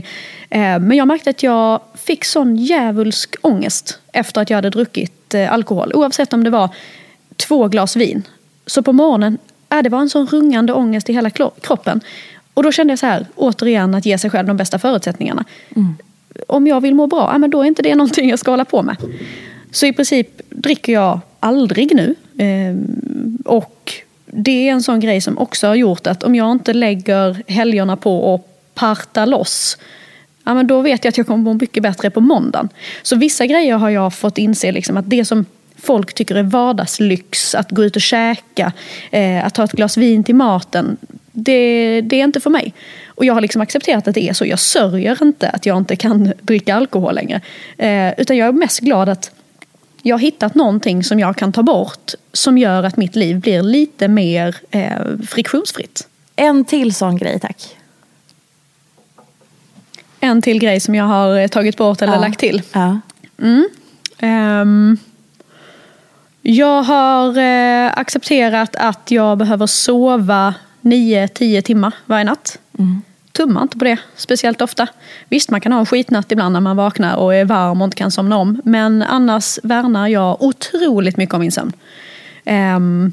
[0.51, 5.35] Eh, men jag märkte att jag fick sån djävulsk ångest efter att jag hade druckit
[5.35, 5.93] eh, alkohol.
[5.95, 6.69] Oavsett om det var
[7.37, 8.23] två glas vin.
[8.67, 9.39] Så på morgonen,
[9.71, 11.31] äh, det var en sån rungande ångest i hela
[11.61, 12.01] kroppen.
[12.55, 15.45] Och då kände jag så här, återigen att ge sig själv de bästa förutsättningarna.
[15.77, 15.97] Mm
[16.47, 18.65] om jag vill må bra, ja, men då är inte det någonting jag ska hålla
[18.65, 18.97] på med.
[19.71, 22.15] Så i princip dricker jag aldrig nu.
[22.39, 23.93] Ehm, och
[24.27, 27.97] det är en sån grej som också har gjort att om jag inte lägger helgerna
[27.97, 29.79] på att parta loss
[30.45, 32.69] ja, men då vet jag att jag kommer må mycket bättre på måndagen.
[33.03, 35.45] Så vissa grejer har jag fått inse liksom att det som
[35.83, 38.73] folk tycker är vardagslyx, att gå ut och käka,
[39.11, 40.97] eh, att ta ett glas vin till maten,
[41.33, 42.75] det, det är inte för mig.
[43.07, 44.47] Och jag har liksom accepterat att det är så.
[44.47, 47.41] Jag sörjer inte att jag inte kan dricka alkohol längre.
[47.79, 49.31] Eh, utan jag är mest glad att
[50.03, 53.63] jag har hittat någonting som jag kan ta bort som gör att mitt liv blir
[53.63, 56.09] lite mer eh, friktionsfritt.
[56.37, 57.77] En till sån grej tack.
[60.21, 62.21] En till grej som jag har eh, tagit bort eller ja.
[62.21, 62.63] lagt till.
[62.73, 63.01] Ja.
[63.39, 63.69] Mm.
[64.23, 64.99] Um,
[66.43, 72.59] jag har eh, accepterat att jag behöver sova 9-10 timmar varje natt.
[72.79, 73.03] Mm.
[73.33, 74.87] Tumma inte på det speciellt ofta.
[75.29, 77.97] Visst, man kan ha en skitnatt ibland när man vaknar och är varm och inte
[77.97, 78.61] kan somna om.
[78.65, 81.73] Men annars värnar jag otroligt mycket om min sömn.
[82.77, 83.13] Um,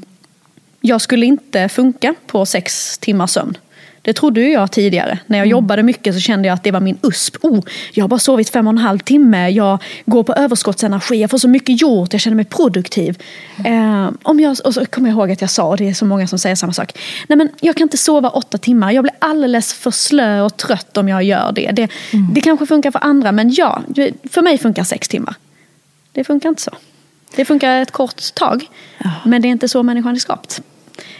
[0.80, 3.56] jag skulle inte funka på sex timmars sömn.
[4.02, 5.18] Det trodde ju jag tidigare.
[5.26, 5.50] När jag mm.
[5.50, 7.36] jobbade mycket så kände jag att det var min USP.
[7.42, 7.60] Oh,
[7.92, 9.48] jag har bara sovit fem och en halv timme.
[9.48, 11.20] Jag går på överskottsenergi.
[11.20, 12.12] Jag får så mycket gjort.
[12.12, 13.22] Jag känner mig produktiv.
[13.58, 14.04] Mm.
[14.04, 16.04] Eh, om jag, och så kommer jag ihåg att jag sa, och det är så
[16.04, 16.98] många som säger samma sak.
[17.28, 18.92] Nej men jag kan inte sova åtta timmar.
[18.92, 21.70] Jag blir alldeles för slö och trött om jag gör det.
[21.70, 22.34] Det, mm.
[22.34, 23.82] det kanske funkar för andra men ja,
[24.30, 25.34] för mig funkar sex timmar.
[26.12, 26.72] Det funkar inte så.
[27.36, 28.66] Det funkar ett kort tag.
[28.98, 29.10] Ja.
[29.24, 30.62] Men det är inte så människan är skapt.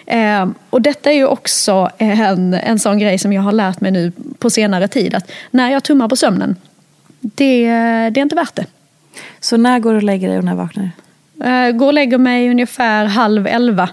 [0.06, 3.90] Eh, och detta är ju också en, en sån grej som jag har lärt mig
[3.90, 5.14] nu på senare tid.
[5.14, 6.56] Att när jag tummar på sömnen,
[7.20, 7.64] det,
[8.10, 8.66] det är inte värt det.
[9.40, 10.90] Så när går du och lägger dig och när vaknar du?
[11.44, 13.88] Eh, går och lägger mig ungefär halv elva.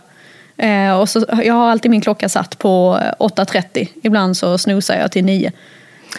[0.57, 3.87] Eh, och så, jag har alltid min klocka satt på 8.30.
[4.03, 5.51] Ibland så snosar jag till 9.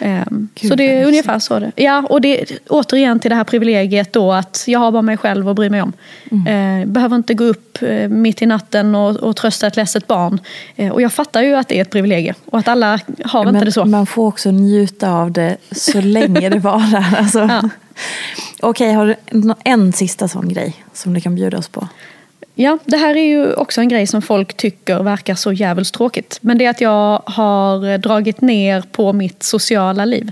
[0.01, 4.13] Um, så det är ungefär så det Ja, och det återigen till det här privilegiet
[4.13, 5.93] då att jag har bara mig själv att bry mig om.
[6.31, 6.81] Mm.
[6.81, 10.39] Uh, behöver inte gå upp uh, mitt i natten och, och trösta ett ledset barn.
[10.79, 13.55] Uh, och jag fattar ju att det är ett privilegium och att alla har Men
[13.55, 13.85] inte det så.
[13.85, 17.15] Man får också njuta av det så länge det varar.
[17.17, 17.39] Alltså.
[17.39, 17.69] Ja.
[18.61, 19.15] Okej, har du
[19.63, 21.87] en sista sån grej som du kan bjuda oss på?
[22.61, 26.37] Ja, det här är ju också en grej som folk tycker verkar så jävligt tråkigt.
[26.41, 30.31] Men det är att jag har dragit ner på mitt sociala liv.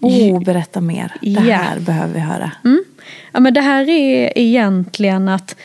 [0.00, 1.12] Oh, berätta mer.
[1.20, 2.52] Det här behöver vi höra.
[2.64, 2.84] Mm.
[3.32, 5.56] Ja, men det här är egentligen att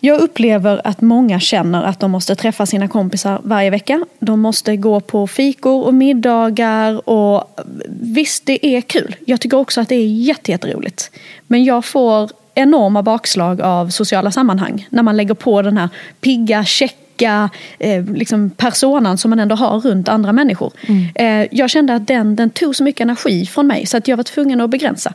[0.00, 4.04] jag upplever att många känner att de måste träffa sina kompisar varje vecka.
[4.18, 9.16] De måste gå på fikor och middagar och visst, det är kul.
[9.26, 11.10] Jag tycker också att det är jätteroligt.
[11.46, 14.86] Men jag får enorma bakslag av sociala sammanhang.
[14.90, 15.88] När man lägger på den här
[16.20, 20.72] pigga, checka eh, liksom personan som man ändå har runt andra människor.
[21.14, 24.16] Eh, jag kände att den, den tog så mycket energi från mig så att jag
[24.16, 25.14] var tvungen att begränsa.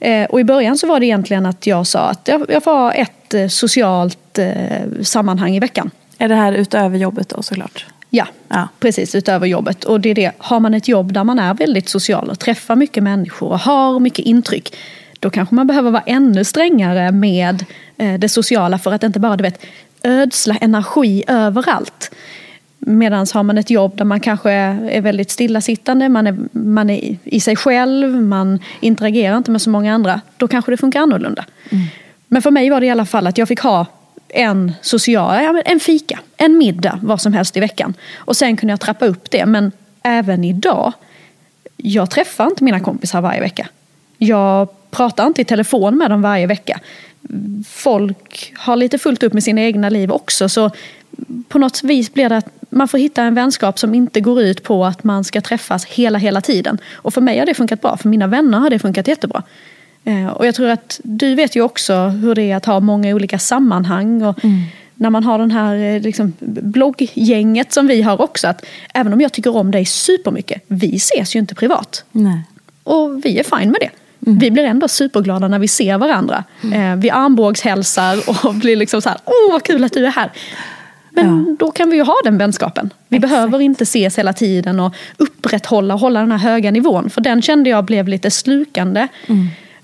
[0.00, 2.70] Eh, och i början så var det egentligen att jag sa att jag, jag får
[2.72, 5.90] ha ett eh, socialt eh, sammanhang i veckan.
[6.18, 7.86] Är det här utöver jobbet då såklart?
[8.10, 8.68] Ja, Ja.
[8.80, 9.84] precis utöver jobbet.
[9.84, 12.76] Och det är det, har man ett jobb där man är väldigt social och träffar
[12.76, 14.76] mycket människor och har mycket intryck.
[15.20, 17.64] Då kanske man behöver vara ännu strängare med
[17.96, 19.60] eh, det sociala för att inte bara du vet,
[20.02, 22.10] ödsla energi överallt.
[22.78, 27.16] Medan har man ett jobb där man kanske är väldigt stillasittande, man är, man är
[27.24, 30.20] i- sig själv, man interagerar inte med så många andra.
[30.36, 31.44] Då kanske det funkar annorlunda.
[32.28, 33.86] Men för mig var det i alla fall att jag fick ha
[34.28, 37.94] en social, en fika, en middag, vad som helst i veckan.
[38.16, 39.46] Och sen kunde jag trappa upp det.
[39.46, 40.92] Men även idag,
[41.76, 43.68] jag träffar inte mina kompisar varje vecka.
[44.18, 46.80] Jag pratar inte i telefon med dem varje vecka.
[47.68, 50.48] Folk har lite fullt upp med sina egna liv också.
[50.48, 50.70] Så
[51.48, 54.62] på något vis blir det att man får hitta en vänskap som inte går ut
[54.62, 56.78] på att man ska träffas hela, hela tiden.
[56.94, 57.96] Och för mig har det funkat bra.
[57.96, 59.42] För mina vänner har det funkat jättebra.
[60.04, 63.14] Eh, Och jag tror att du vet ju också hur det är att ha många
[63.14, 64.22] olika sammanhang.
[64.22, 64.38] Och
[64.94, 68.48] När man har den här eh, liksom, blogggänget som vi har också.
[68.48, 72.04] Att även om jag tycker om dig supermycket, vi ses ju inte privat.
[72.12, 72.42] Nej.
[72.84, 73.90] Och vi är fine med det.
[74.20, 76.44] Vi blir ändå superglada när vi ser varandra.
[76.74, 80.30] Eh, vi armbågshälsar och blir liksom så här, åh vad kul att du är här.
[81.12, 82.92] Men då kan vi ju ha den vänskapen.
[83.08, 87.10] Vi behöver inte ses hela tiden och upprätthålla och hålla den här höga nivån.
[87.10, 89.08] För den kände jag blev lite slukande.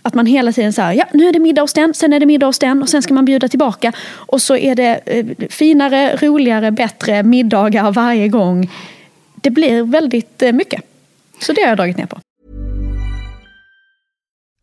[0.03, 2.27] Att man hela tiden säger, ja nu är det middag hos den, sen är det
[2.27, 3.93] middag hos den och sen ska man bjuda tillbaka.
[4.09, 8.71] Och så är det eh, finare, roligare, bättre middagar varje gång.
[9.35, 10.81] Det blir väldigt eh, mycket.
[11.41, 12.19] Så det har jag dragit ner på.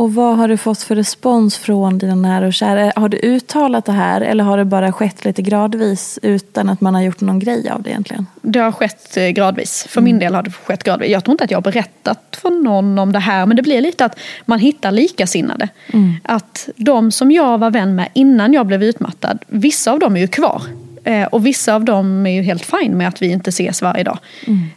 [0.00, 2.92] Och vad har du fått för respons från dina nära och kära?
[2.96, 6.94] Har du uttalat det här eller har det bara skett lite gradvis utan att man
[6.94, 8.26] har gjort någon grej av det egentligen?
[8.42, 9.86] Det har skett eh, gradvis.
[9.88, 11.10] För min del har det skett gradvis.
[11.10, 13.46] Jag tror inte att jag har berättat för någon om det här.
[13.46, 15.68] Men det blir lite att man hittar likasinnade.
[16.22, 19.38] Att de som jag var vän med innan jag blev utmattad.
[19.46, 20.62] Vissa av dem är ju kvar.
[21.04, 24.04] Eh, och vissa av dem är ju helt fine med att vi inte ses varje
[24.04, 24.18] dag.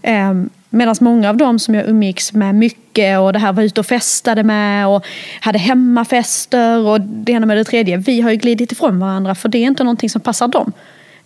[0.02, 0.34] Eh,
[0.76, 3.86] Medan många av dem som jag umgicks med mycket och det här var ute och
[3.86, 5.06] festade med och
[5.40, 7.98] hade hemmafester och det ena med det tredje.
[7.98, 10.72] Vi har ju glidit ifrån varandra för det är inte någonting som passar dem.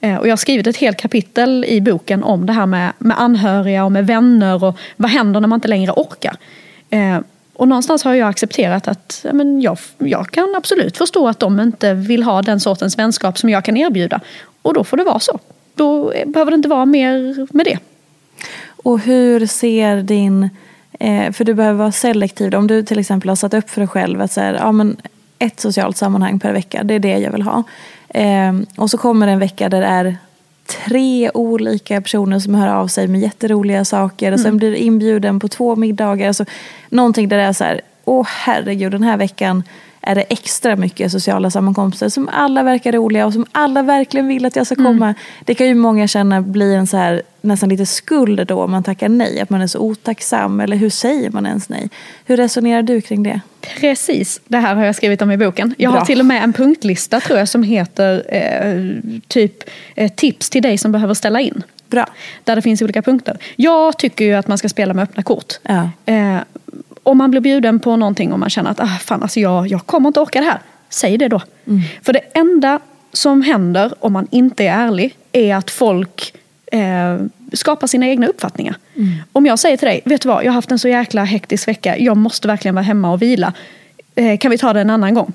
[0.01, 3.22] Eh, och jag har skrivit ett helt kapitel i boken om det här med, med
[3.22, 6.38] anhöriga och med vänner och vad händer när man inte längre orkar.
[6.89, 7.20] Eh,
[7.53, 11.93] och någonstans har jag accepterat att men jag, jag kan absolut förstå att de inte
[11.93, 14.20] vill ha den sortens vänskap som jag kan erbjuda.
[14.61, 15.39] Och då får det vara så.
[15.76, 17.80] Då behöver det inte vara mer med det.
[18.84, 20.49] Och hur ser din...
[20.99, 22.55] Eh, för du behöver vara selektiv.
[22.55, 24.97] Om du till exempel har satt upp för dig själv att så här, ja, men
[25.39, 27.63] ett socialt sammanhang per vecka, det är det jag vill ha.
[28.09, 30.17] Eh, och så kommer det en vecka där det är
[30.85, 34.31] tre olika personer som hör av sig med jätteroliga saker.
[34.31, 34.57] Och sen Mm.
[34.57, 36.27] blir du inbjuden på två middagar.
[36.27, 36.45] Alltså,
[36.89, 39.63] någonting där det är så här, åh herregud, den här veckan
[40.07, 44.45] är det extra mycket sociala sammankomster som alla verkar roliga och som alla verkligen vill
[44.45, 45.13] att jag ska komma.
[45.45, 48.83] Det kan ju många känna blir en så här, nästan lite skuld då om man
[48.83, 49.39] tackar nej.
[49.39, 50.59] Att man är så otacksam.
[50.59, 51.89] Eller hur säger man ens nej?
[52.25, 53.41] Hur resonerar du kring det?
[53.79, 55.75] Precis, det här har jag skrivit om i boken.
[55.77, 55.99] Jag Bra.
[55.99, 60.61] har till och med en punktlista tror jag som heter eh, typ eh, tips till
[60.61, 61.63] dig som behöver ställa in.
[61.89, 62.07] Bra.
[62.43, 63.37] Där det finns olika punkter.
[63.55, 65.53] Jag tycker ju att man ska spela med öppna kort.
[65.63, 65.89] Ja.
[66.05, 66.37] Eh,
[67.07, 69.85] om man blir bjuden på någonting och man känner att ah, fan, alltså jag, jag
[69.85, 70.59] kommer inte orka det här.
[70.89, 71.41] Säg det då.
[72.01, 72.79] För det enda
[73.13, 76.33] som händer om man inte är ärlig är att folk
[76.71, 77.17] eh,
[77.53, 78.75] skapar sina egna uppfattningar.
[79.31, 81.67] Om jag säger till dig, vet du vad, jag har haft en så jäkla hektisk
[81.67, 83.53] vecka, jag måste verkligen vara hemma och vila.
[84.15, 85.33] Eh, kan vi ta det en annan gång?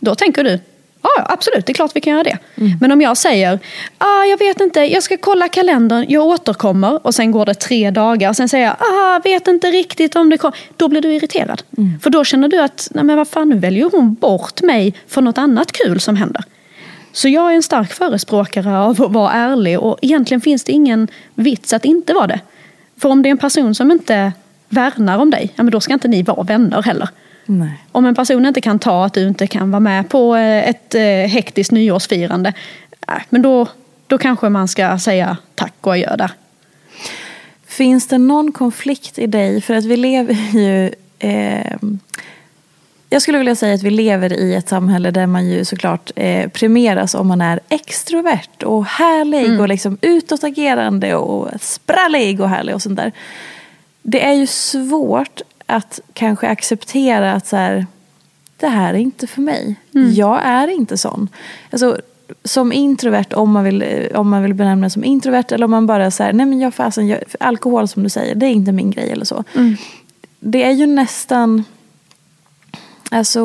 [0.00, 0.60] Då tänker du,
[1.04, 2.38] ja absolut, det är klart vi kan göra det.
[2.80, 3.58] Men om jag säger,
[3.98, 7.90] ah, jag vet inte, jag ska kolla kalendern, jag återkommer och sen går det tre
[7.90, 10.56] dagar och sen säger jag, ah, vet inte riktigt om det kommer.
[10.76, 11.62] Då blir du irriterad.
[12.02, 15.22] För då känner du att, nej men vad fan, nu väljer hon bort mig för
[15.22, 16.44] något annat kul som händer.
[17.12, 21.08] Så jag är en stark förespråkare av att vara ärlig och egentligen finns det ingen
[21.34, 22.40] vits att inte vara det.
[22.98, 24.32] För om det är en person som inte
[24.68, 27.08] värnar om dig, ja, men då ska inte ni vara vänner heller.
[27.46, 27.84] Nej.
[27.92, 30.94] Om en person inte kan ta att du inte kan vara med på eh, ett
[30.94, 32.52] eh, hektiskt nyårsfirande,
[33.08, 33.66] äh, men då,
[34.06, 36.30] då kanske man ska säga tack och adjö där.
[37.66, 39.60] Finns det någon konflikt i dig?
[39.60, 40.94] För att vi lever ju...
[41.18, 41.76] Eh,
[43.10, 46.48] jag skulle vilja säga att vi lever i ett samhälle där man ju såklart eh,
[46.50, 52.82] premieras om man är extrovert och härlig och liksom utåtagerande och sprallig och härlig och
[52.82, 53.12] sånt där.
[54.02, 57.86] Det är ju svårt att kanske acceptera att så här,
[58.56, 59.76] det här är inte för mig.
[60.14, 61.28] Jag är inte sån.
[61.70, 61.98] Alltså,
[62.44, 65.70] som introvert, om man, vill, eh, om man vill benämna det som introvert eller om
[65.70, 68.72] man bara säger nej men jag fasen, jag, alkohol som du säger, det är inte
[68.72, 69.44] min grej eller så.
[70.40, 71.64] Det är ju nästan,
[73.10, 73.44] alltså,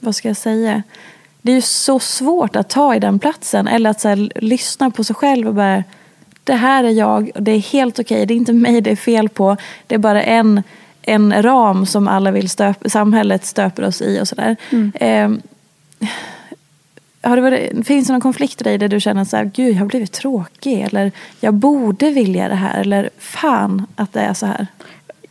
[0.00, 0.82] vad ska jag säga?
[1.42, 4.90] Det är ju så svårt att ta i den platsen eller att så här, lyssna
[4.90, 5.84] på sig själv och bara
[6.44, 8.26] det här är jag och det är helt okej.
[8.26, 9.56] Det är inte mig det är fel på.
[9.86, 10.62] Det är bara en,
[11.06, 14.56] en ram som alla vill stöp, samhället stöper oss i och sådär.
[14.94, 15.30] Eh,
[17.22, 19.74] har det varit, finns det någon konflikt i dig där du känner så här, gud
[19.74, 24.34] jag har blivit tråkig eller jag borde vilja det här eller fan att det är
[24.34, 24.66] så här?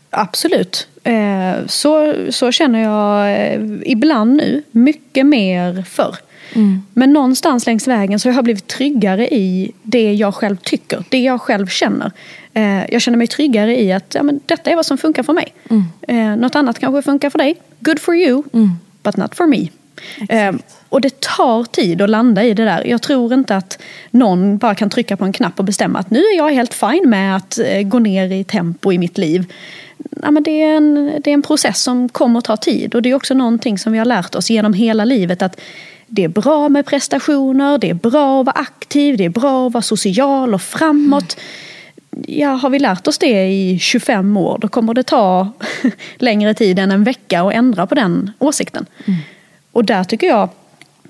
[0.09, 0.87] Absolut.
[1.03, 6.15] Eh, så, så känner jag eh, ibland nu, mycket mer förr.
[6.93, 11.19] Men någonstans längs vägen så har jag blivit tryggare i det jag själv tycker, det
[11.19, 12.11] jag själv känner.
[12.53, 15.33] Eh, jag känner mig tryggare i att ja, men detta är vad som funkar för
[15.33, 15.53] mig.
[16.07, 17.55] Eh, något annat kanske funkar för dig.
[17.79, 18.43] Good for you,
[19.03, 19.67] but not for me.
[20.29, 20.55] Eh,
[20.89, 22.87] och det tar tid att landa i det där.
[22.87, 23.81] Jag tror inte att
[24.11, 27.09] någon bara kan trycka på en knapp och bestämma att nu är jag helt fine
[27.09, 29.53] med att gå ner i tempo i mitt liv.
[30.21, 33.01] Ja, men det, är en, det är en process som kommer att ta tid och
[33.01, 35.59] det är också någonting som vi har lärt oss genom hela livet att
[36.07, 39.73] det är bra med prestationer, det är bra att vara aktiv, det är bra att
[39.73, 41.37] vara social och framåt.
[42.27, 45.51] Ja, har vi lärt oss det i 25 år då kommer det ta
[46.15, 48.85] längre tid än en vecka att ändra på den åsikten.
[49.71, 50.49] Och där tycker jag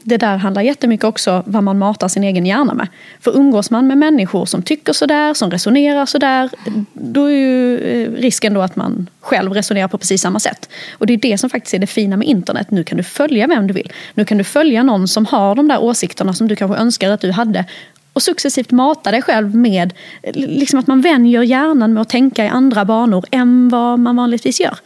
[0.07, 2.87] det där handlar jättemycket också vad man matar sin egen hjärna med.
[3.19, 6.49] För umgås man med människor som tycker sådär, som resonerar sådär,
[6.93, 10.69] då är ju eh, risken då att man själv resonerar på precis samma sätt.
[10.93, 12.71] Och det är det som faktiskt är det fina med internet.
[12.71, 13.91] Nu kan du följa vem du vill.
[14.13, 17.21] Nu kan du följa någon som har de där åsikterna som du kanske önskar att
[17.21, 17.65] du hade.
[18.13, 19.93] Och successivt mata dig själv med
[20.23, 24.15] eh, liksom att man vänjer hjärnan med att tänka i andra banor än vad man
[24.15, 24.77] vanligtvis gör.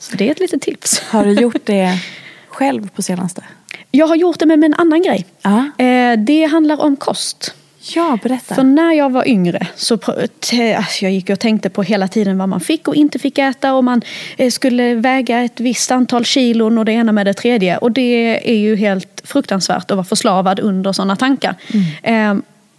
[0.00, 1.00] Så det är ett litet tips.
[1.00, 1.98] Har du gjort det
[2.48, 3.42] själv på senaste?
[3.90, 5.26] Jag har gjort det med en annan grej.
[5.42, 5.84] Ja.
[5.84, 7.54] Eh, Det handlar om kost.
[7.94, 8.54] Ja, berätta.
[8.54, 12.48] För när jag var yngre så alltså jag gick och tänkte på hela tiden vad
[12.48, 14.02] man fick och inte fick äta och man
[14.36, 17.76] eh, skulle väga ett visst antal kilon och det ena med det tredje.
[17.76, 21.54] Och det är ju helt fruktansvärt att vara förslavad under sådana tankar.
[22.02, 22.34] Eh,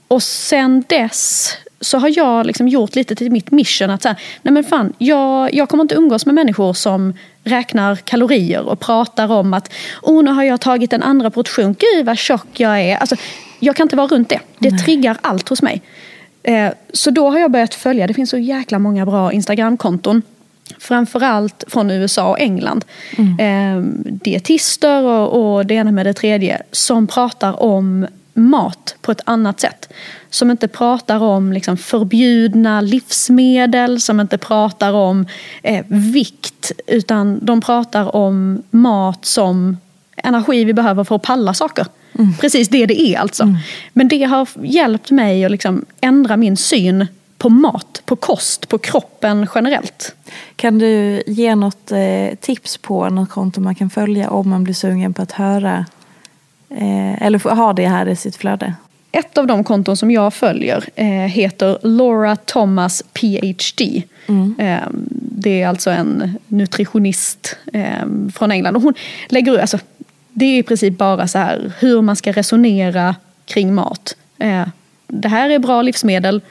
[0.07, 1.51] och sen dess
[1.85, 5.53] så har jag liksom gjort lite till mitt mission att säga, nej men fan, jag,
[5.53, 7.13] jag kommer inte umgås med människor som
[7.43, 12.05] räknar kalorier och pratar om att oh, nu har jag tagit en andra portion, gud
[12.05, 12.97] vad tjock jag är.
[12.97, 13.15] Alltså,
[13.59, 14.39] jag kan inte vara runt det.
[14.59, 15.81] Det triggar allt hos mig.
[16.43, 20.21] Eh, så då har jag börjat följa, det finns så jäkla många bra Instagramkonton.
[20.79, 22.85] Framförallt från USA och England.
[23.39, 26.61] Eh, dietister och, och det ena med det tredje.
[26.71, 29.89] Som pratar om mat på ett annat sätt.
[30.29, 35.27] Som inte pratar om liksom förbjudna livsmedel, som inte pratar om
[35.63, 39.77] eh, vikt, utan de pratar om mat som
[40.17, 41.85] energi vi behöver för att palla saker.
[42.19, 42.33] Mm.
[42.37, 43.43] Precis det det är alltså.
[43.43, 43.55] Mm.
[43.93, 47.07] Men det har hjälpt mig att liksom ändra min syn
[47.37, 50.15] på mat, på kost, på kroppen generellt.
[50.55, 54.73] Kan du ge något eh, tips på något konto man kan följa om man blir
[54.73, 55.85] sugen på att höra
[56.69, 58.73] eller ha det här i sitt flöde?
[59.11, 64.03] Ett av de konton som jag följer eh, heter Laura Thomas PhD.
[64.27, 64.55] Mm.
[64.59, 68.75] Eh, det är alltså en nutritionist eh, från England.
[68.75, 68.93] Och hon
[69.29, 69.77] lägger alltså,
[70.33, 74.15] det är i princip bara så här hur man ska resonera kring mat.
[74.37, 74.67] Eh,
[75.07, 76.41] det här är bra livsmedel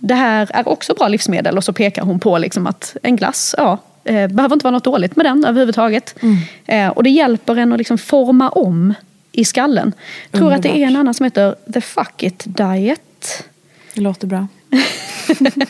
[0.00, 3.54] det här är också bra livsmedel och så pekar hon på liksom att en glass,
[3.58, 6.14] ja, eh, behöver inte vara något dåligt med den överhuvudtaget.
[6.22, 6.36] Mm.
[6.66, 8.94] Eh, och det hjälper en att liksom forma om
[9.32, 9.92] i skallen.
[10.30, 10.66] Jag tror Underbart.
[10.66, 13.44] att det är en annan som heter The Fuck It Diet.
[13.94, 14.48] Det låter bra.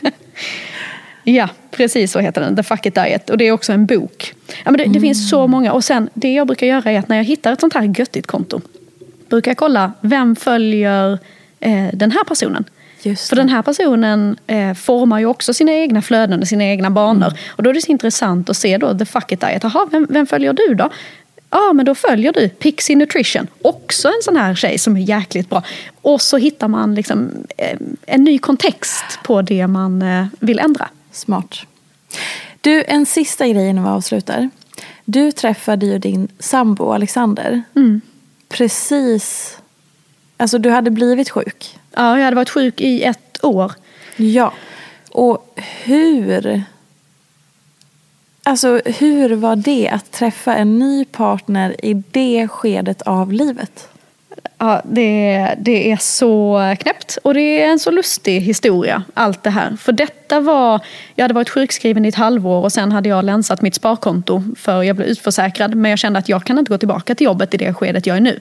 [1.24, 2.56] ja, precis så heter den.
[2.56, 3.30] The Fuck It Diet.
[3.30, 4.34] Och det är också en bok.
[4.46, 4.92] Ja, men det, mm.
[4.92, 5.72] det finns så många.
[5.72, 8.26] Och sen, det jag brukar göra är att när jag hittar ett sånt här göttigt
[8.26, 8.60] konto.
[9.28, 11.18] Brukar jag kolla, vem följer
[11.60, 12.64] eh, den här personen?
[13.02, 17.26] För den här personen eh, formar ju också sina egna flöden och sina egna banor.
[17.26, 17.38] Mm.
[17.48, 19.62] Och då är det så intressant att se då, the fuck it diet.
[19.62, 20.90] Jaha, vem, vem följer du då?
[21.50, 23.46] Ja, men då följer du Pixie Nutrition.
[23.62, 25.62] Också en sån här tjej som är jäkligt bra.
[26.02, 30.88] Och så hittar man liksom eh, en ny kontext på det man eh, vill ändra.
[31.12, 31.58] Smart.
[32.60, 34.50] Du, en sista grej innan vi avslutar.
[35.04, 37.62] Du träffade ju din sambo Alexander.
[37.76, 38.00] Mm.
[38.48, 39.56] Precis,
[40.36, 41.78] alltså du hade blivit sjuk.
[41.94, 43.72] Ja, jag hade varit sjuk i ett år.
[44.16, 44.52] Ja.
[45.10, 46.64] Och hur...
[48.42, 53.88] Alltså hur var det att träffa en ny partner i det skedet av livet?
[54.58, 59.50] Ja, det, det är så knäppt och det är en så lustig historia, allt det
[59.50, 59.76] här.
[59.76, 60.80] För detta var,
[61.14, 64.82] jag hade varit sjukskriven i ett halvår och sen hade jag länsat mitt sparkonto för
[64.82, 65.74] jag blev utförsäkrad.
[65.74, 68.16] Men jag kände att jag kan inte gå tillbaka till jobbet i det skedet jag
[68.16, 68.40] är nu.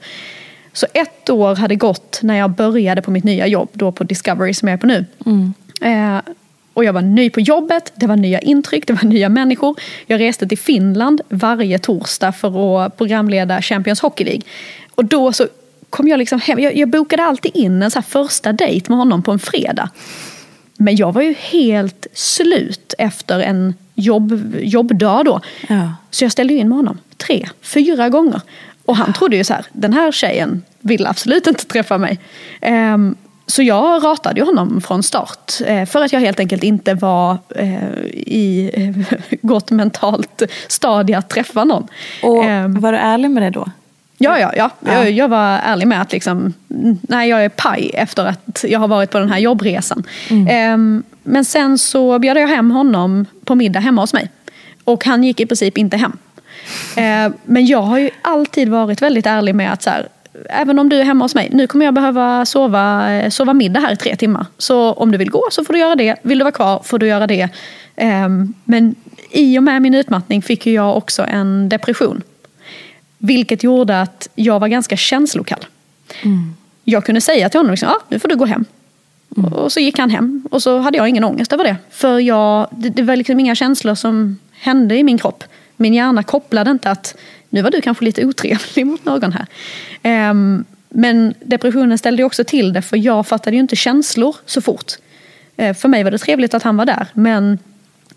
[0.74, 4.54] Så ett år hade gått när jag började på mitt nya jobb, då på Discovery
[4.54, 5.06] som jag är på nu.
[5.26, 5.54] Mm.
[5.82, 6.22] Eh,
[6.80, 9.80] och jag var ny på jobbet, det var nya intryck, det var nya människor.
[10.06, 14.42] Jag reste till Finland varje torsdag för att programleda Champions Hockey League.
[14.96, 15.48] Och då så
[15.90, 19.24] kom jag liksom hem, jag, jag bokade alltid in en så första dejt med honom
[19.24, 19.90] på en fredag.
[20.78, 25.42] Men jag var ju helt slut efter en jobb, jobbdag då.
[25.68, 25.94] Ja.
[26.12, 28.42] Så jag ställde in med honom tre, fyra gånger.
[28.86, 32.20] Och han trodde ju så här, den här tjejen vill absolut inte träffa mig.
[32.62, 33.16] Um,
[33.50, 35.54] så jag ratade honom från start.
[35.66, 41.30] Eh, för att jag helt enkelt inte var eh, i eh, gott mentalt stadie att
[41.30, 41.88] träffa någon.
[42.24, 42.80] Och ehm.
[42.80, 43.70] var du ärlig med det då?
[44.18, 44.70] Ja, ja, ja.
[44.80, 44.94] ja.
[44.94, 46.54] Jag, jag, var ärlig med att liksom,
[47.02, 50.04] nej, jag är paj efter att jag har varit på den här jobbresan.
[50.30, 50.48] Mm.
[50.48, 54.30] Ehm, men sen så bjöd jag hem honom på middag hemma hos mig.
[54.84, 56.18] Och han gick i princip inte hem.
[56.96, 60.08] Eh, men jag har ju alltid varit väldigt ärlig med att så här,
[60.50, 63.80] även om du är hemma hos mig, nu kommer jag behöva sova, eh, sova middag
[63.80, 64.46] här i tre timmar.
[64.58, 66.16] Så om du vill gå så får du göra det.
[66.22, 67.50] Vill du vara kvar får du göra det.
[67.96, 68.96] Ehm, men
[69.32, 72.22] i och med min utmattning fick jag också en depression.
[73.18, 75.66] Vilket gjorde att jag var ganska känslokall.
[76.24, 76.56] Mm.
[76.84, 78.66] Jag kunde säga till honom, liksom, ah, nu får du gå hem.
[79.38, 79.54] Mm.
[79.54, 81.76] Och så gick han hem och så hade jag ingen ångest över det.
[81.90, 85.44] För jag, det, det var liksom inga känslor som hände i min kropp.
[85.78, 87.16] Min hjärna kopplade inte att
[87.50, 89.46] nu var du kanske lite otrevlig mot någon här.
[90.32, 94.94] Um, men depressionen ställde också till det för jag fattade ju inte känslor så fort.
[95.62, 97.60] Uh, för mig var det trevligt att han var där men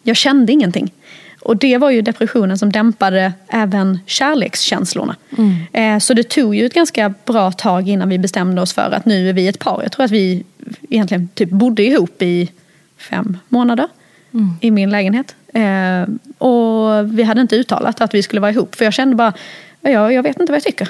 [0.02, 0.92] jag kände ingenting.
[1.40, 5.16] Och det var ju depressionen som dämpade även kärlekskänslorna.
[5.38, 5.94] Mm.
[5.94, 9.04] Uh, så det tog ju ett ganska bra tag innan vi bestämde oss för att
[9.04, 9.82] nu är vi ett par.
[9.82, 10.44] Jag tror att vi
[10.90, 12.50] egentligen typ bodde ihop i
[12.96, 13.88] fem månader
[14.32, 14.50] mm.
[14.60, 15.34] i min lägenhet.
[15.52, 16.02] Eh,
[16.38, 18.74] och vi hade inte uttalat att vi skulle vara ihop.
[18.74, 19.32] För jag kände bara,
[19.80, 20.88] jag, jag vet inte vad jag tycker.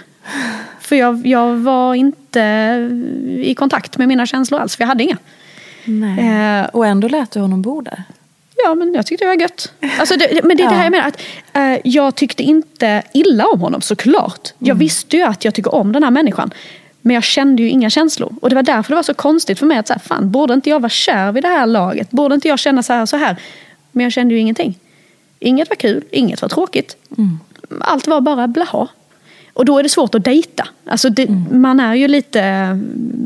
[0.81, 2.41] För jag, jag var inte
[3.39, 5.19] i kontakt med mina känslor alls, för jag hade inga.
[6.19, 8.03] Eh, och ändå lät du honom bo där?
[8.65, 9.73] Ja, men jag tyckte det var gött.
[9.99, 13.47] Alltså det, men det är det här jag menar, att eh, jag tyckte inte illa
[13.47, 14.53] om honom såklart.
[14.59, 14.79] Jag mm.
[14.79, 16.51] visste ju att jag tycker om den här människan.
[17.01, 18.35] Men jag kände ju inga känslor.
[18.41, 20.55] Och det var därför det var så konstigt för mig att så här, fan, borde
[20.55, 22.11] inte jag vara kär vid det här laget?
[22.11, 23.37] Borde inte jag känna så här så här?
[23.93, 24.78] Men jag kände ju ingenting.
[25.38, 26.97] Inget var kul, inget var tråkigt.
[27.18, 27.38] Mm.
[27.80, 28.88] Allt var bara blaha.
[29.55, 30.68] Och då är det svårt att dejta.
[30.84, 31.61] Alltså det, mm.
[31.61, 32.43] Man är ju lite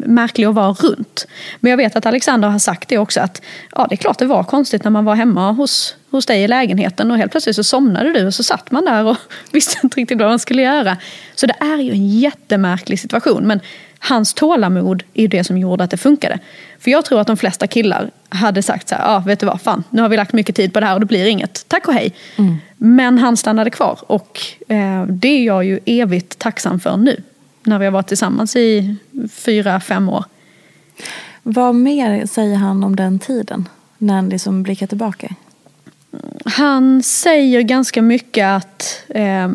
[0.06, 1.26] märklig att vara runt.
[1.60, 3.42] Men jag vet att Alexander har sagt det också att
[3.74, 6.48] ja, det är klart det var konstigt när man var hemma hos, hos dig i
[6.48, 9.16] lägenheten och helt plötsligt så somnade du och så satt man där och
[9.52, 10.96] visste inte riktigt vad man skulle göra.
[11.34, 13.46] Så det är ju en jättemärklig situation.
[13.46, 13.60] Men
[13.98, 16.38] hans tålamod är det som gjorde att det funkade.
[16.78, 19.46] För jag tror att de flesta killar hade sagt så här, ja ah, vet du
[19.46, 21.68] vad, fan, nu har vi lagt mycket tid på det här och det blir inget.
[21.68, 22.14] Tack och hej.
[22.36, 22.56] Mm.
[22.76, 27.22] Men han stannade kvar och eh, det är jag ju evigt tacksam för nu.
[27.62, 28.96] När vi har varit tillsammans i
[29.32, 30.24] fyra, fem år.
[31.42, 33.68] Vad mer säger han om den tiden?
[33.98, 35.34] När han liksom blickar tillbaka?
[36.44, 39.48] Han säger ganska mycket att eh,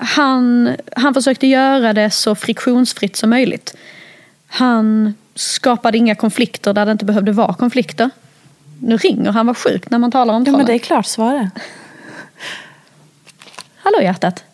[0.00, 3.76] han, han försökte göra det så friktionsfritt som möjligt.
[4.46, 8.10] Han skapade inga konflikter där det inte behövde vara konflikter.
[8.82, 11.50] Nu ringer han, vad sjukt när man talar om Ja, men det är klart, svara.
[13.76, 14.44] Hallå hjärtat.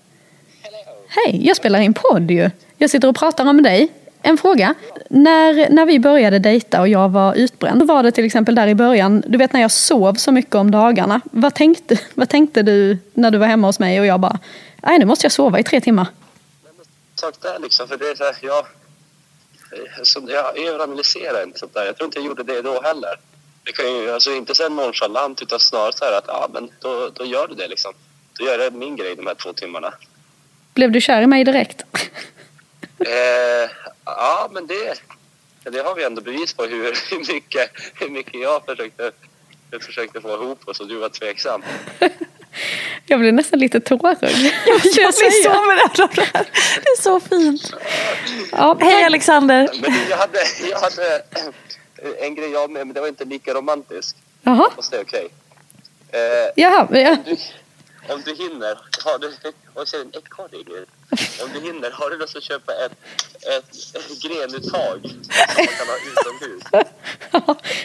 [1.09, 2.51] Hej, jag spelar in podd ju.
[2.79, 3.89] Jag sitter och pratar om dig.
[4.27, 4.74] En fråga.
[5.11, 8.66] När, när vi började dejta och jag var utbränd, då var det till exempel där
[8.66, 11.20] i början, du vet när jag sov så mycket om dagarna.
[11.24, 14.39] Vad tänkte, vad tänkte du när du var hemma hos mig och jag bara,
[14.83, 16.07] nej nu måste jag sova i tre timmar.
[17.14, 18.66] Sak där liksom, för det är så här, jag,
[20.03, 21.85] så jag överanalyserar inte sånt där.
[21.85, 23.20] Jag tror inte jag gjorde det då heller.
[23.64, 27.11] Det kan ju, alltså inte så nonchalant utan snarare så här att ja men då,
[27.14, 27.93] då gör du det liksom.
[28.39, 29.95] Då gör jag min grej de här två timmarna.
[30.74, 31.85] Blev du kär i mig direkt?
[32.99, 33.70] Eh,
[34.07, 35.03] ja, men det,
[35.65, 39.13] det har vi ändå bevis på hur, hur, mycket, hur mycket jag försökte,
[39.71, 41.63] jag försökte få ihop oss och du var tveksam.
[43.07, 44.23] Jag blev nästan lite tårögd.
[44.67, 46.47] Jag blir så berörd det här.
[46.83, 47.75] Det är så fint.
[48.53, 49.69] Ja, hej Alexander.
[49.83, 50.39] Men jag hade,
[50.71, 51.23] jag hade
[52.21, 54.17] en grej jag med, men det var inte lika romantisk.
[54.43, 54.71] Jaha.
[54.77, 55.29] Fast det är okej.
[56.13, 56.21] Eh,
[56.57, 57.17] Jaha, ja.
[57.25, 57.37] du,
[58.09, 59.33] om du hinner, har du,
[59.75, 60.65] och så är det en ekorre i
[61.43, 62.93] Om du hinner, har du lust att köpa ett,
[63.43, 66.63] ett, ett grenuttag som man kan ha utomhus?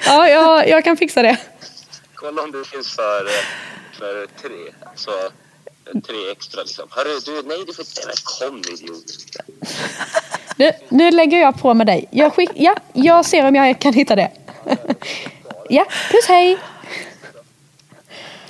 [0.06, 1.38] ja, jag, jag kan fixa det.
[2.16, 3.28] Kolla om det finns för,
[4.00, 4.74] för tre.
[4.96, 5.12] Så
[6.08, 6.88] tre extra liksom.
[6.90, 8.02] Hörru, du, nej du får inte...
[8.06, 9.04] Men kom idiot.
[10.56, 12.08] Nu, nu lägger jag på med dig.
[12.12, 14.32] Jag, skick, ja, jag ser om jag kan hitta det.
[15.70, 16.58] ja, puss hej!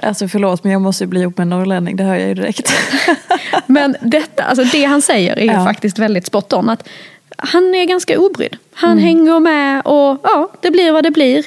[0.02, 2.34] Alltså förlåt men jag måste ju bli ihop med en norrlänning, det hör jag ju
[2.34, 2.74] direkt.
[3.66, 5.66] Men detta, alltså det han säger är Ja.
[5.66, 6.70] faktiskt väldigt spot on.
[6.70, 6.88] Att
[7.38, 8.58] han är ganska obrydd.
[8.74, 11.46] Han hänger med och ja, det blir vad det blir.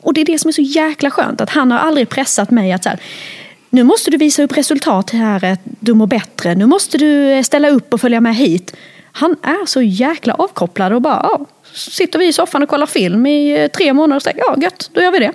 [0.00, 1.40] Och det är det som är så jäkla skönt.
[1.40, 2.98] Att han har aldrig pressat mig att så här,
[3.70, 6.54] nu måste du visa upp resultat här, att du mår bättre.
[6.54, 8.76] Nu måste du ställa upp och följa med hit.
[9.12, 13.26] Han är så jäkla avkopplad och bara, ja, sitter vi i soffan och kollar film
[13.26, 15.32] i eh, tre månader och säger, ja gött, då gör vi det.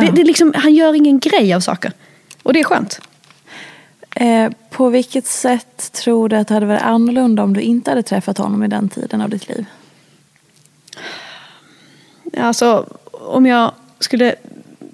[0.00, 1.92] Det, det är liksom, han gör ingen grej av saker.
[2.42, 3.00] Och det är skönt.
[4.16, 8.02] Eh, på vilket sätt tror du att det hade varit annorlunda om du inte hade
[8.02, 9.66] träffat honom i den tiden av ditt liv?
[12.36, 14.34] Alltså, om jag skulle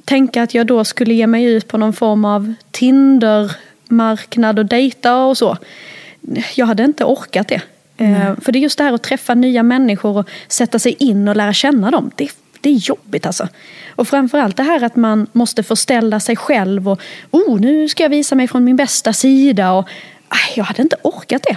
[0.04, 5.24] tänka att jag då skulle ge mig ut på någon form av Tinder-marknad och dejta
[5.24, 5.56] och så.
[6.54, 7.62] Jag hade inte orkat det.
[7.96, 11.28] Eh, För det är just det här att träffa nya människor och sätta sig in
[11.28, 12.10] och lära känna dem.
[12.14, 12.30] Det,
[12.64, 13.48] det är jobbigt alltså.
[13.88, 17.00] Och framförallt det här att man måste förställa sig själv och
[17.30, 19.72] oh, nu ska jag visa mig från min bästa sida.
[19.72, 19.88] Och,
[20.56, 21.56] jag hade inte orkat det.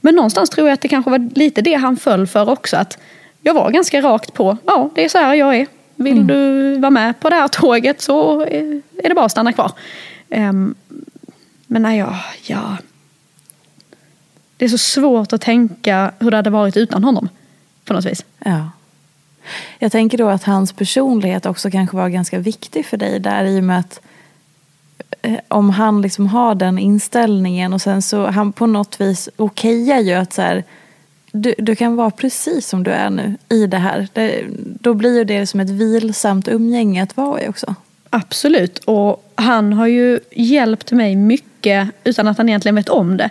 [0.00, 2.76] Men någonstans tror jag att det kanske var lite det han föll för också.
[2.76, 2.98] Att
[3.40, 5.66] jag var ganska rakt på, ja det är så här jag är.
[5.96, 9.72] Vill du vara med på det här tåget så är det bara att stanna kvar.
[10.30, 10.74] Ehm,
[11.66, 12.76] men när jag, ja,
[14.56, 17.28] det är så svårt att tänka hur det hade varit utan honom.
[17.84, 18.24] På något vis.
[18.44, 18.70] Ja.
[19.78, 23.60] Jag tänker då att hans personlighet också kanske var ganska viktig för dig där i
[23.60, 24.00] och med att
[25.22, 30.00] eh, om han liksom har den inställningen och sen så han på något vis okejar
[30.00, 30.64] ju att så här,
[31.32, 34.08] du, du kan vara precis som du är nu i det här.
[34.12, 34.44] Det,
[34.80, 37.74] då blir ju det som ett vilsamt umgänge att vara i också.
[38.10, 38.78] Absolut.
[38.78, 43.30] Och han har ju hjälpt mig mycket utan att han egentligen vet om det.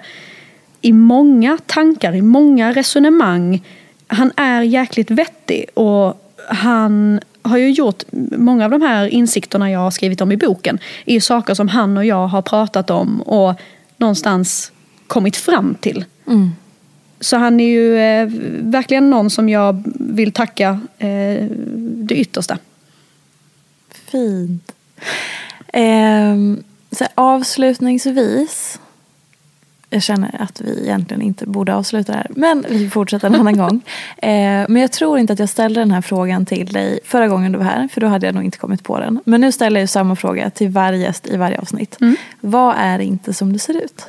[0.81, 3.63] I många tankar, i många resonemang.
[4.07, 8.03] Han är jäkligt vettig och han har ju gjort
[8.37, 10.79] många av de här insikterna jag har skrivit om i boken.
[11.05, 13.59] är ju saker som han och jag har pratat om och
[13.97, 14.71] någonstans
[15.07, 16.05] kommit fram till.
[17.19, 18.27] Så han är ju eh,
[18.71, 21.45] verkligen någon som jag vill tacka eh,
[21.79, 22.57] det yttersta.
[24.11, 24.71] Fint.
[25.73, 28.79] Ehm, så avslutningsvis.
[29.95, 32.27] Jag känner att vi egentligen inte borde avsluta det här.
[32.29, 33.81] Men vi fortsätter en annan gång.
[34.17, 37.51] Ehm, men jag tror inte att jag ställde den här frågan till dig förra gången
[37.51, 37.87] du var här.
[37.87, 39.19] För då hade jag nog inte kommit på den.
[39.25, 41.97] Men nu ställer jag samma fråga till varje gäst i varje avsnitt.
[42.41, 44.05] Vad är inte som det ser ut?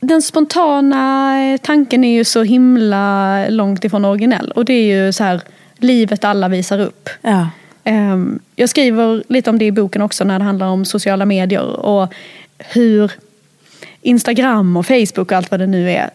[0.00, 4.50] Den spontana eh, tanken är ju så himla långt ifrån originell.
[4.50, 5.40] Och det är ju så här,
[5.76, 7.08] livet alla visar upp.
[7.22, 7.48] Ja.
[7.84, 11.80] Ehm, Jag skriver lite om det i boken också när det handlar om sociala medier
[11.80, 12.14] och
[12.58, 13.12] hur
[14.02, 16.10] Instagram och Facebook och allt vad det nu är.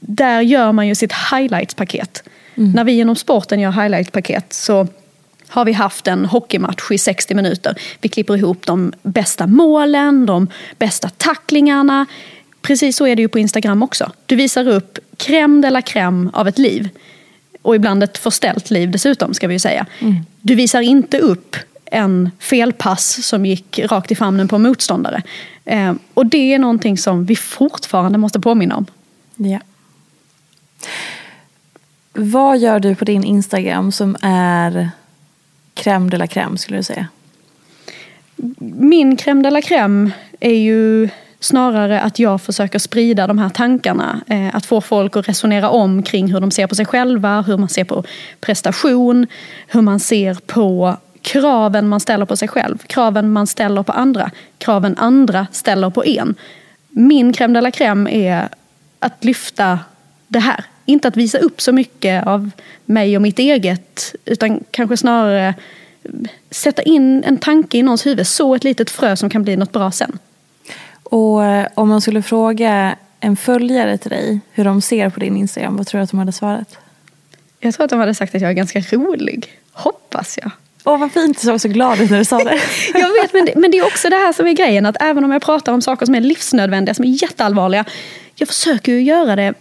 [0.00, 2.22] där gör man ju sitt highlights-paket.
[2.54, 4.86] När vi inom sporten gör highlights-paket så
[5.48, 7.74] har vi haft en hockeymatch i 60 minuter.
[8.00, 10.48] Vi klipper ihop de bästa målen, de
[10.78, 12.06] bästa tacklingarna.
[12.62, 14.12] Precis så är det ju på Instagram också.
[14.26, 16.88] Du visar upp crème de la crème av ett liv.
[17.62, 19.86] Och ibland ett förställt liv dessutom, ska vi ju säga.
[20.40, 21.56] Du visar inte upp
[21.90, 25.22] en felpass som gick rakt i famnen på en motståndare.
[25.64, 28.86] Eh, och det är någonting som vi fortfarande måste påminna om.
[29.36, 29.58] Ja.
[32.12, 34.90] Vad gör du på din Instagram som är
[35.74, 37.06] crème de la crème skulle du säga?
[38.76, 40.10] Min crème de la crème
[40.40, 41.08] är ju
[41.40, 44.20] snarare att jag försöker sprida de här tankarna.
[44.26, 47.56] Eh, att få folk att resonera om kring hur de ser på sig själva, hur
[47.56, 48.04] man ser på
[48.40, 49.26] prestation,
[49.66, 54.30] hur man ser på kraven man ställer på sig själv, kraven man ställer på andra,
[54.58, 56.34] kraven andra ställer på en.
[56.88, 58.48] Min crème de la crème är
[58.98, 59.78] att lyfta
[60.28, 60.64] det här.
[60.84, 62.50] Inte att visa upp så mycket av
[62.84, 65.54] mig och mitt eget, utan kanske snarare
[66.50, 69.72] sätta in en tanke i någons huvud, så ett litet frö som kan bli något
[69.72, 70.18] bra sen.
[71.02, 75.36] Och eh, om man skulle fråga en följare till dig hur de ser på din
[75.36, 76.78] Instagram, vad tror du att de hade svarat?
[77.60, 79.58] Jag tror att de hade sagt att jag är ganska rolig.
[79.72, 80.50] Hoppas jag.
[80.84, 82.58] Åh vad fint, du såg så glad ut när du sa det.
[82.94, 84.86] jag vet, men det, men det är också det här som är grejen.
[84.86, 87.84] Att även om jag pratar om saker som är livsnödvändiga, som är jätteallvarliga.
[88.34, 89.54] Jag försöker ju göra det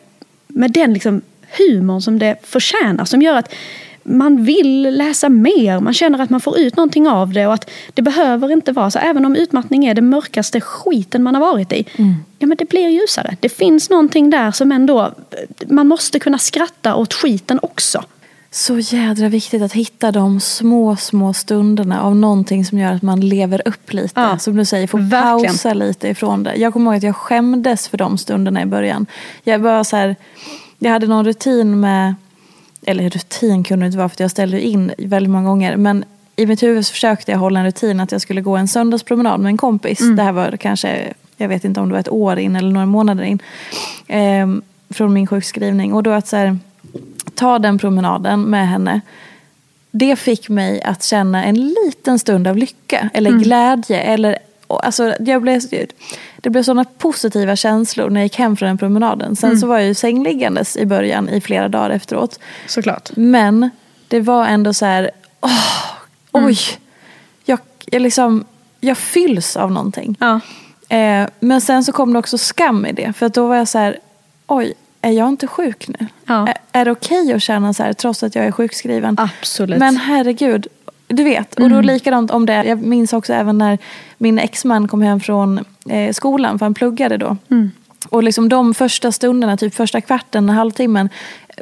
[0.48, 1.22] med den liksom
[1.58, 3.06] humorn som det förtjänar.
[3.06, 3.54] Som gör att
[4.04, 7.70] man vill läsa mer, man känner att man får ut någonting av det och att
[7.94, 9.00] det behöver inte vara så.
[9.00, 11.86] Även om utmattning är det mörkaste skiten man har varit i.
[11.96, 12.16] Mm.
[12.40, 13.38] Ja men det blir ljusare.
[13.40, 15.14] Det finns någonting där som ändå,
[15.66, 18.04] man måste kunna skratta åt skiten också.
[18.52, 23.20] Så jädra viktigt att hitta de små, små stunderna av någonting som gör att man
[23.20, 24.22] lever upp lite.
[24.22, 25.54] Ja, som du säger, verkligen.
[25.54, 26.56] pausa lite ifrån det.
[26.56, 29.06] Jag kommer ihåg att jag skämdes för de stunderna i början.
[29.44, 30.16] Jag var så här,
[30.80, 32.16] jag hade någon rutin med
[32.86, 35.78] eller rutin kunde det inte vara för jag ställde in väldigt många gånger.
[35.78, 38.68] Men i mitt huvud så försökte jag hålla en rutin att jag skulle gå en
[38.68, 40.02] söndagspromenad med en kompis.
[40.02, 40.16] Mm.
[40.16, 42.86] Det här var kanske, jag vet inte om det var ett år in eller några
[42.86, 43.40] månader in.
[44.08, 44.48] Eh,
[44.90, 45.94] från min sjukskrivning.
[45.94, 46.58] Och då att så här,
[47.38, 49.02] ta den promenaden med henne.
[49.92, 53.42] Det fick mig att känna en liten stund av lycka eller mm.
[53.42, 54.02] glädje.
[54.02, 55.62] Eller, alltså, jag blev,
[56.38, 59.36] det blev sådana positiva känslor när jag gick hem från den promenaden.
[59.36, 59.60] Sen mm.
[59.60, 62.40] så var jag ju sängliggandes i början i flera dagar efteråt.
[62.68, 63.10] Såklart.
[63.16, 63.70] Men
[64.08, 65.12] det var ändå så här,
[65.42, 65.52] åh,
[66.34, 66.48] mm.
[66.48, 66.58] oj.
[67.46, 68.46] Jag, jag, liksom,
[68.80, 70.18] jag fylls av någonting.
[70.20, 70.40] Ja.
[70.98, 73.14] Eh, men sen så kom det också skam i det.
[73.14, 74.00] För då var jag så här,
[74.48, 74.74] oj,
[75.08, 76.08] är jag inte sjuk nu?
[76.26, 76.48] Ja.
[76.48, 79.16] Är, är det okej okay att känna så här trots att jag är sjukskriven?
[79.20, 79.80] Absolut.
[79.80, 80.68] Men herregud,
[81.08, 81.86] du vet, och då mm.
[81.86, 82.64] likadant om det.
[82.64, 83.78] Jag minns också även när
[84.18, 87.38] min exman kom hem från eh, skolan, för han pluggade då.
[87.50, 87.72] Mm.
[88.10, 91.10] Och liksom de första stunderna, typ första kvarten, halvtimmen,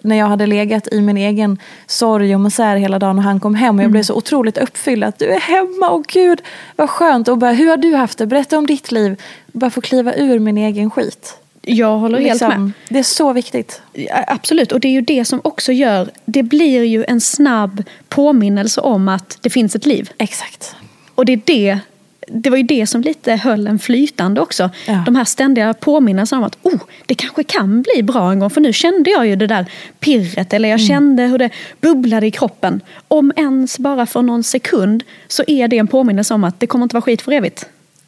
[0.04, 3.56] när jag hade legat i min egen sorg och misär hela dagen och han kom
[3.56, 3.92] hem och jag mm.
[3.92, 6.42] blev så otroligt uppfylld att du är hemma och gud
[6.76, 8.26] vad skönt och bara hur har du haft det?
[8.26, 9.22] Berätta om ditt liv.
[9.48, 11.38] Bara få kliva ur min egen skit.
[11.68, 12.72] Jag håller liksom, helt med.
[12.90, 13.82] Det är så viktigt.
[14.28, 18.82] Absolut, och det är ju det som också gör, det blir ju en snabb påminnelse
[18.82, 20.10] om att det finns ett liv.
[20.18, 20.76] Exakt.
[21.16, 21.80] Och det är det
[22.28, 24.70] det var ju det som lite höll en flytande också.
[24.88, 25.04] Ja.
[25.06, 28.50] De här ständiga påminnelserna om att oh, det kanske kan bli bra en gång.
[28.50, 29.66] För nu kände jag ju det där
[30.00, 30.88] pirret, eller jag mm.
[30.88, 31.50] kände hur det
[31.82, 32.82] bubblade i kroppen.
[33.08, 36.84] Om ens bara för någon sekund så är det en påminnelse om att det kommer
[36.84, 37.66] inte vara skit för evigt.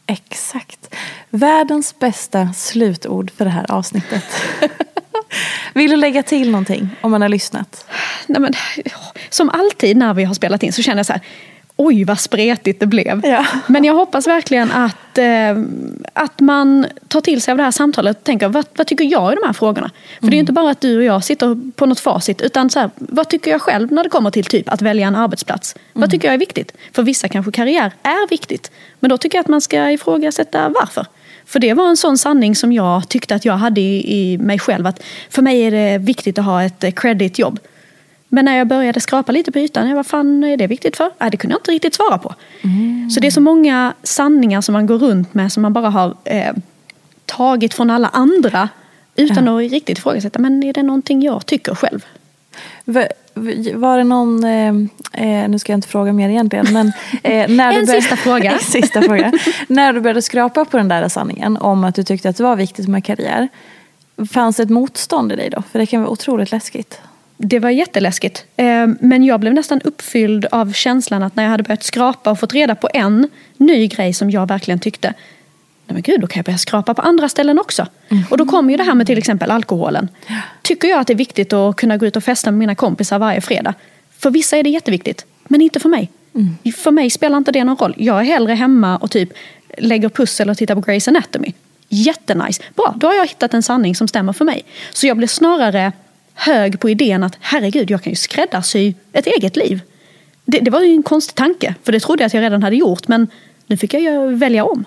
[0.08, 0.96] Exakt.
[1.30, 4.24] Världens bästa slutord för det här avsnittet.
[5.74, 7.86] Vill du lägga till någonting om man har lyssnat?
[8.28, 8.54] Nej, men,
[9.30, 11.22] som alltid när vi har spelat in så känner jag så här
[11.78, 13.26] oj vad spretigt det blev.
[13.26, 13.46] Ja.
[13.68, 15.64] Men jag hoppas verkligen att, eh,
[16.14, 19.34] att man tar till sig av det här samtalet och tänker vad, vad tycker jag
[19.34, 19.92] i de här frågorna?
[20.20, 20.32] För mm.
[20.32, 22.90] det är inte bara att du och jag sitter på något facit utan så här,
[22.96, 25.76] vad tycker jag själv när det kommer till typ att välja en arbetsplats?
[25.76, 26.02] Mm.
[26.02, 26.72] Vad tycker jag är viktigt?
[26.92, 28.72] För vissa kanske karriär är viktigt.
[29.00, 31.06] Men då tycker jag att man ska ifrågasätta varför.
[31.46, 34.60] För det var en sån sanning som jag tyckte att jag hade i, i mig
[34.60, 34.88] själv.
[34.88, 37.60] Att för mig är det viktigt att ha ett eh, creditjobb.
[38.30, 41.30] Men när jag började skrapa lite på ytan, vad fan är det viktigt för?
[41.32, 42.36] Det kunde jag inte riktigt svara på.
[42.62, 43.10] Mm.
[43.10, 46.16] Så det är så många sanningar som man går runt med som man bara har
[46.24, 46.54] eh,
[47.26, 48.70] tagit från alla andra
[49.16, 49.66] utan ja.
[49.66, 50.40] att riktigt ifrågasätta.
[50.40, 52.06] Men är det någonting jag tycker själv?
[53.74, 54.74] Var det någon, eh,
[55.14, 56.92] eh, nu ska jag inte fråga mer egentligen, men
[57.24, 58.60] eh, när du en började, sista fråga.
[58.62, 59.32] sista fråga.
[59.68, 62.56] när du började skrapa på den där sanningen om att du tyckte att det var
[62.56, 63.48] viktigt med karriär,
[64.32, 65.64] fanns det ett motstånd i dig då?
[65.72, 67.02] För det kan vara otroligt läskigt.
[67.38, 68.46] Det var jätteläskigt.
[68.56, 72.40] Eh, men jag blev nästan uppfylld av känslan att när jag hade börjat skrapa och
[72.40, 75.14] fått reda på en ny grej som jag verkligen tyckte.
[75.86, 77.88] nej men gud, då kan jag börja skrapa på andra ställen också.
[78.10, 78.24] Mm.
[78.30, 80.10] Och då kommer ju det här med till exempel alkoholen.
[80.62, 83.20] Tycker jag att det är viktigt att kunna gå ut och festa med mina kompisar
[83.20, 83.74] varje fredag.
[84.18, 86.12] För vissa är det jätteviktigt, men inte för mig.
[86.36, 86.74] Mm.
[86.76, 87.94] För mig spelar inte det någon roll.
[87.98, 89.30] Jag är hellre hemma och typ
[89.78, 91.54] lägger pussel och tittar på Grey's Anatomy.
[91.90, 92.64] Jättenice.
[92.76, 94.66] Bra, då har jag hittat en sanning som stämmer för mig.
[94.94, 95.92] Så jag blir snarare
[96.38, 99.82] hög på idén att herregud, jag kan ju skräddarsy ett eget liv.
[100.46, 102.76] Det, det var ju en konstig tanke, för det trodde jag att jag redan hade
[102.76, 103.08] gjort.
[103.08, 103.28] Men
[103.68, 104.86] nu fick jag ju välja om.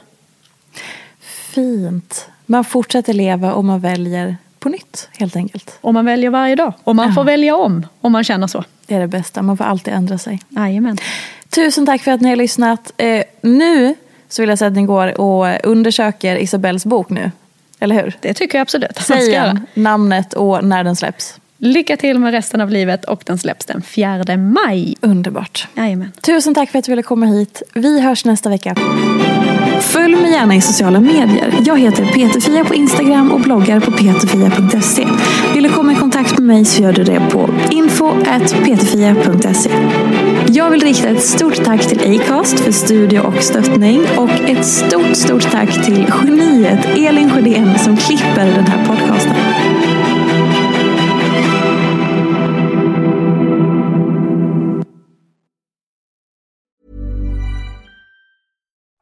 [1.20, 2.28] Fint.
[2.46, 5.78] Man fortsätter leva och man väljer på nytt helt enkelt.
[5.80, 6.72] Och man väljer varje dag.
[6.84, 7.14] Och man Ja.
[7.14, 8.64] får välja om, om man känner så.
[8.86, 10.40] Det är det bästa, man får alltid ändra sig.
[10.48, 10.98] Jajamän.
[11.48, 12.92] Tusen tack för att ni har lyssnat.
[12.96, 13.94] Eh, nu
[14.28, 17.30] så vill jag säga att ni går och undersöker Isabells bok nu.
[17.80, 18.16] Eller hur?
[18.20, 19.60] Det tycker jag absolut att man ska Säg göra.
[19.74, 21.39] namnet och när den släpps.
[21.62, 24.94] Lycka till med resten av livet och den släpps den 4 maj.
[25.00, 25.68] Underbart.
[25.74, 26.12] Jajamän.
[26.20, 27.62] Tusen tack för att du ville komma hit.
[27.74, 28.74] Vi hörs nästa vecka.
[29.80, 31.54] Följ mig gärna i sociala medier.
[31.64, 35.06] Jag heter Peterfia på Instagram och bloggar på peterfia.se.
[35.54, 39.70] Vill du komma i kontakt med mig så gör du det på info.peterfia.se.
[40.48, 45.16] Jag vill rikta ett stort tack till Acast för studio och stöttning och ett stort,
[45.16, 49.34] stort tack till geniet Elin Sjödén som klipper den här podcasten.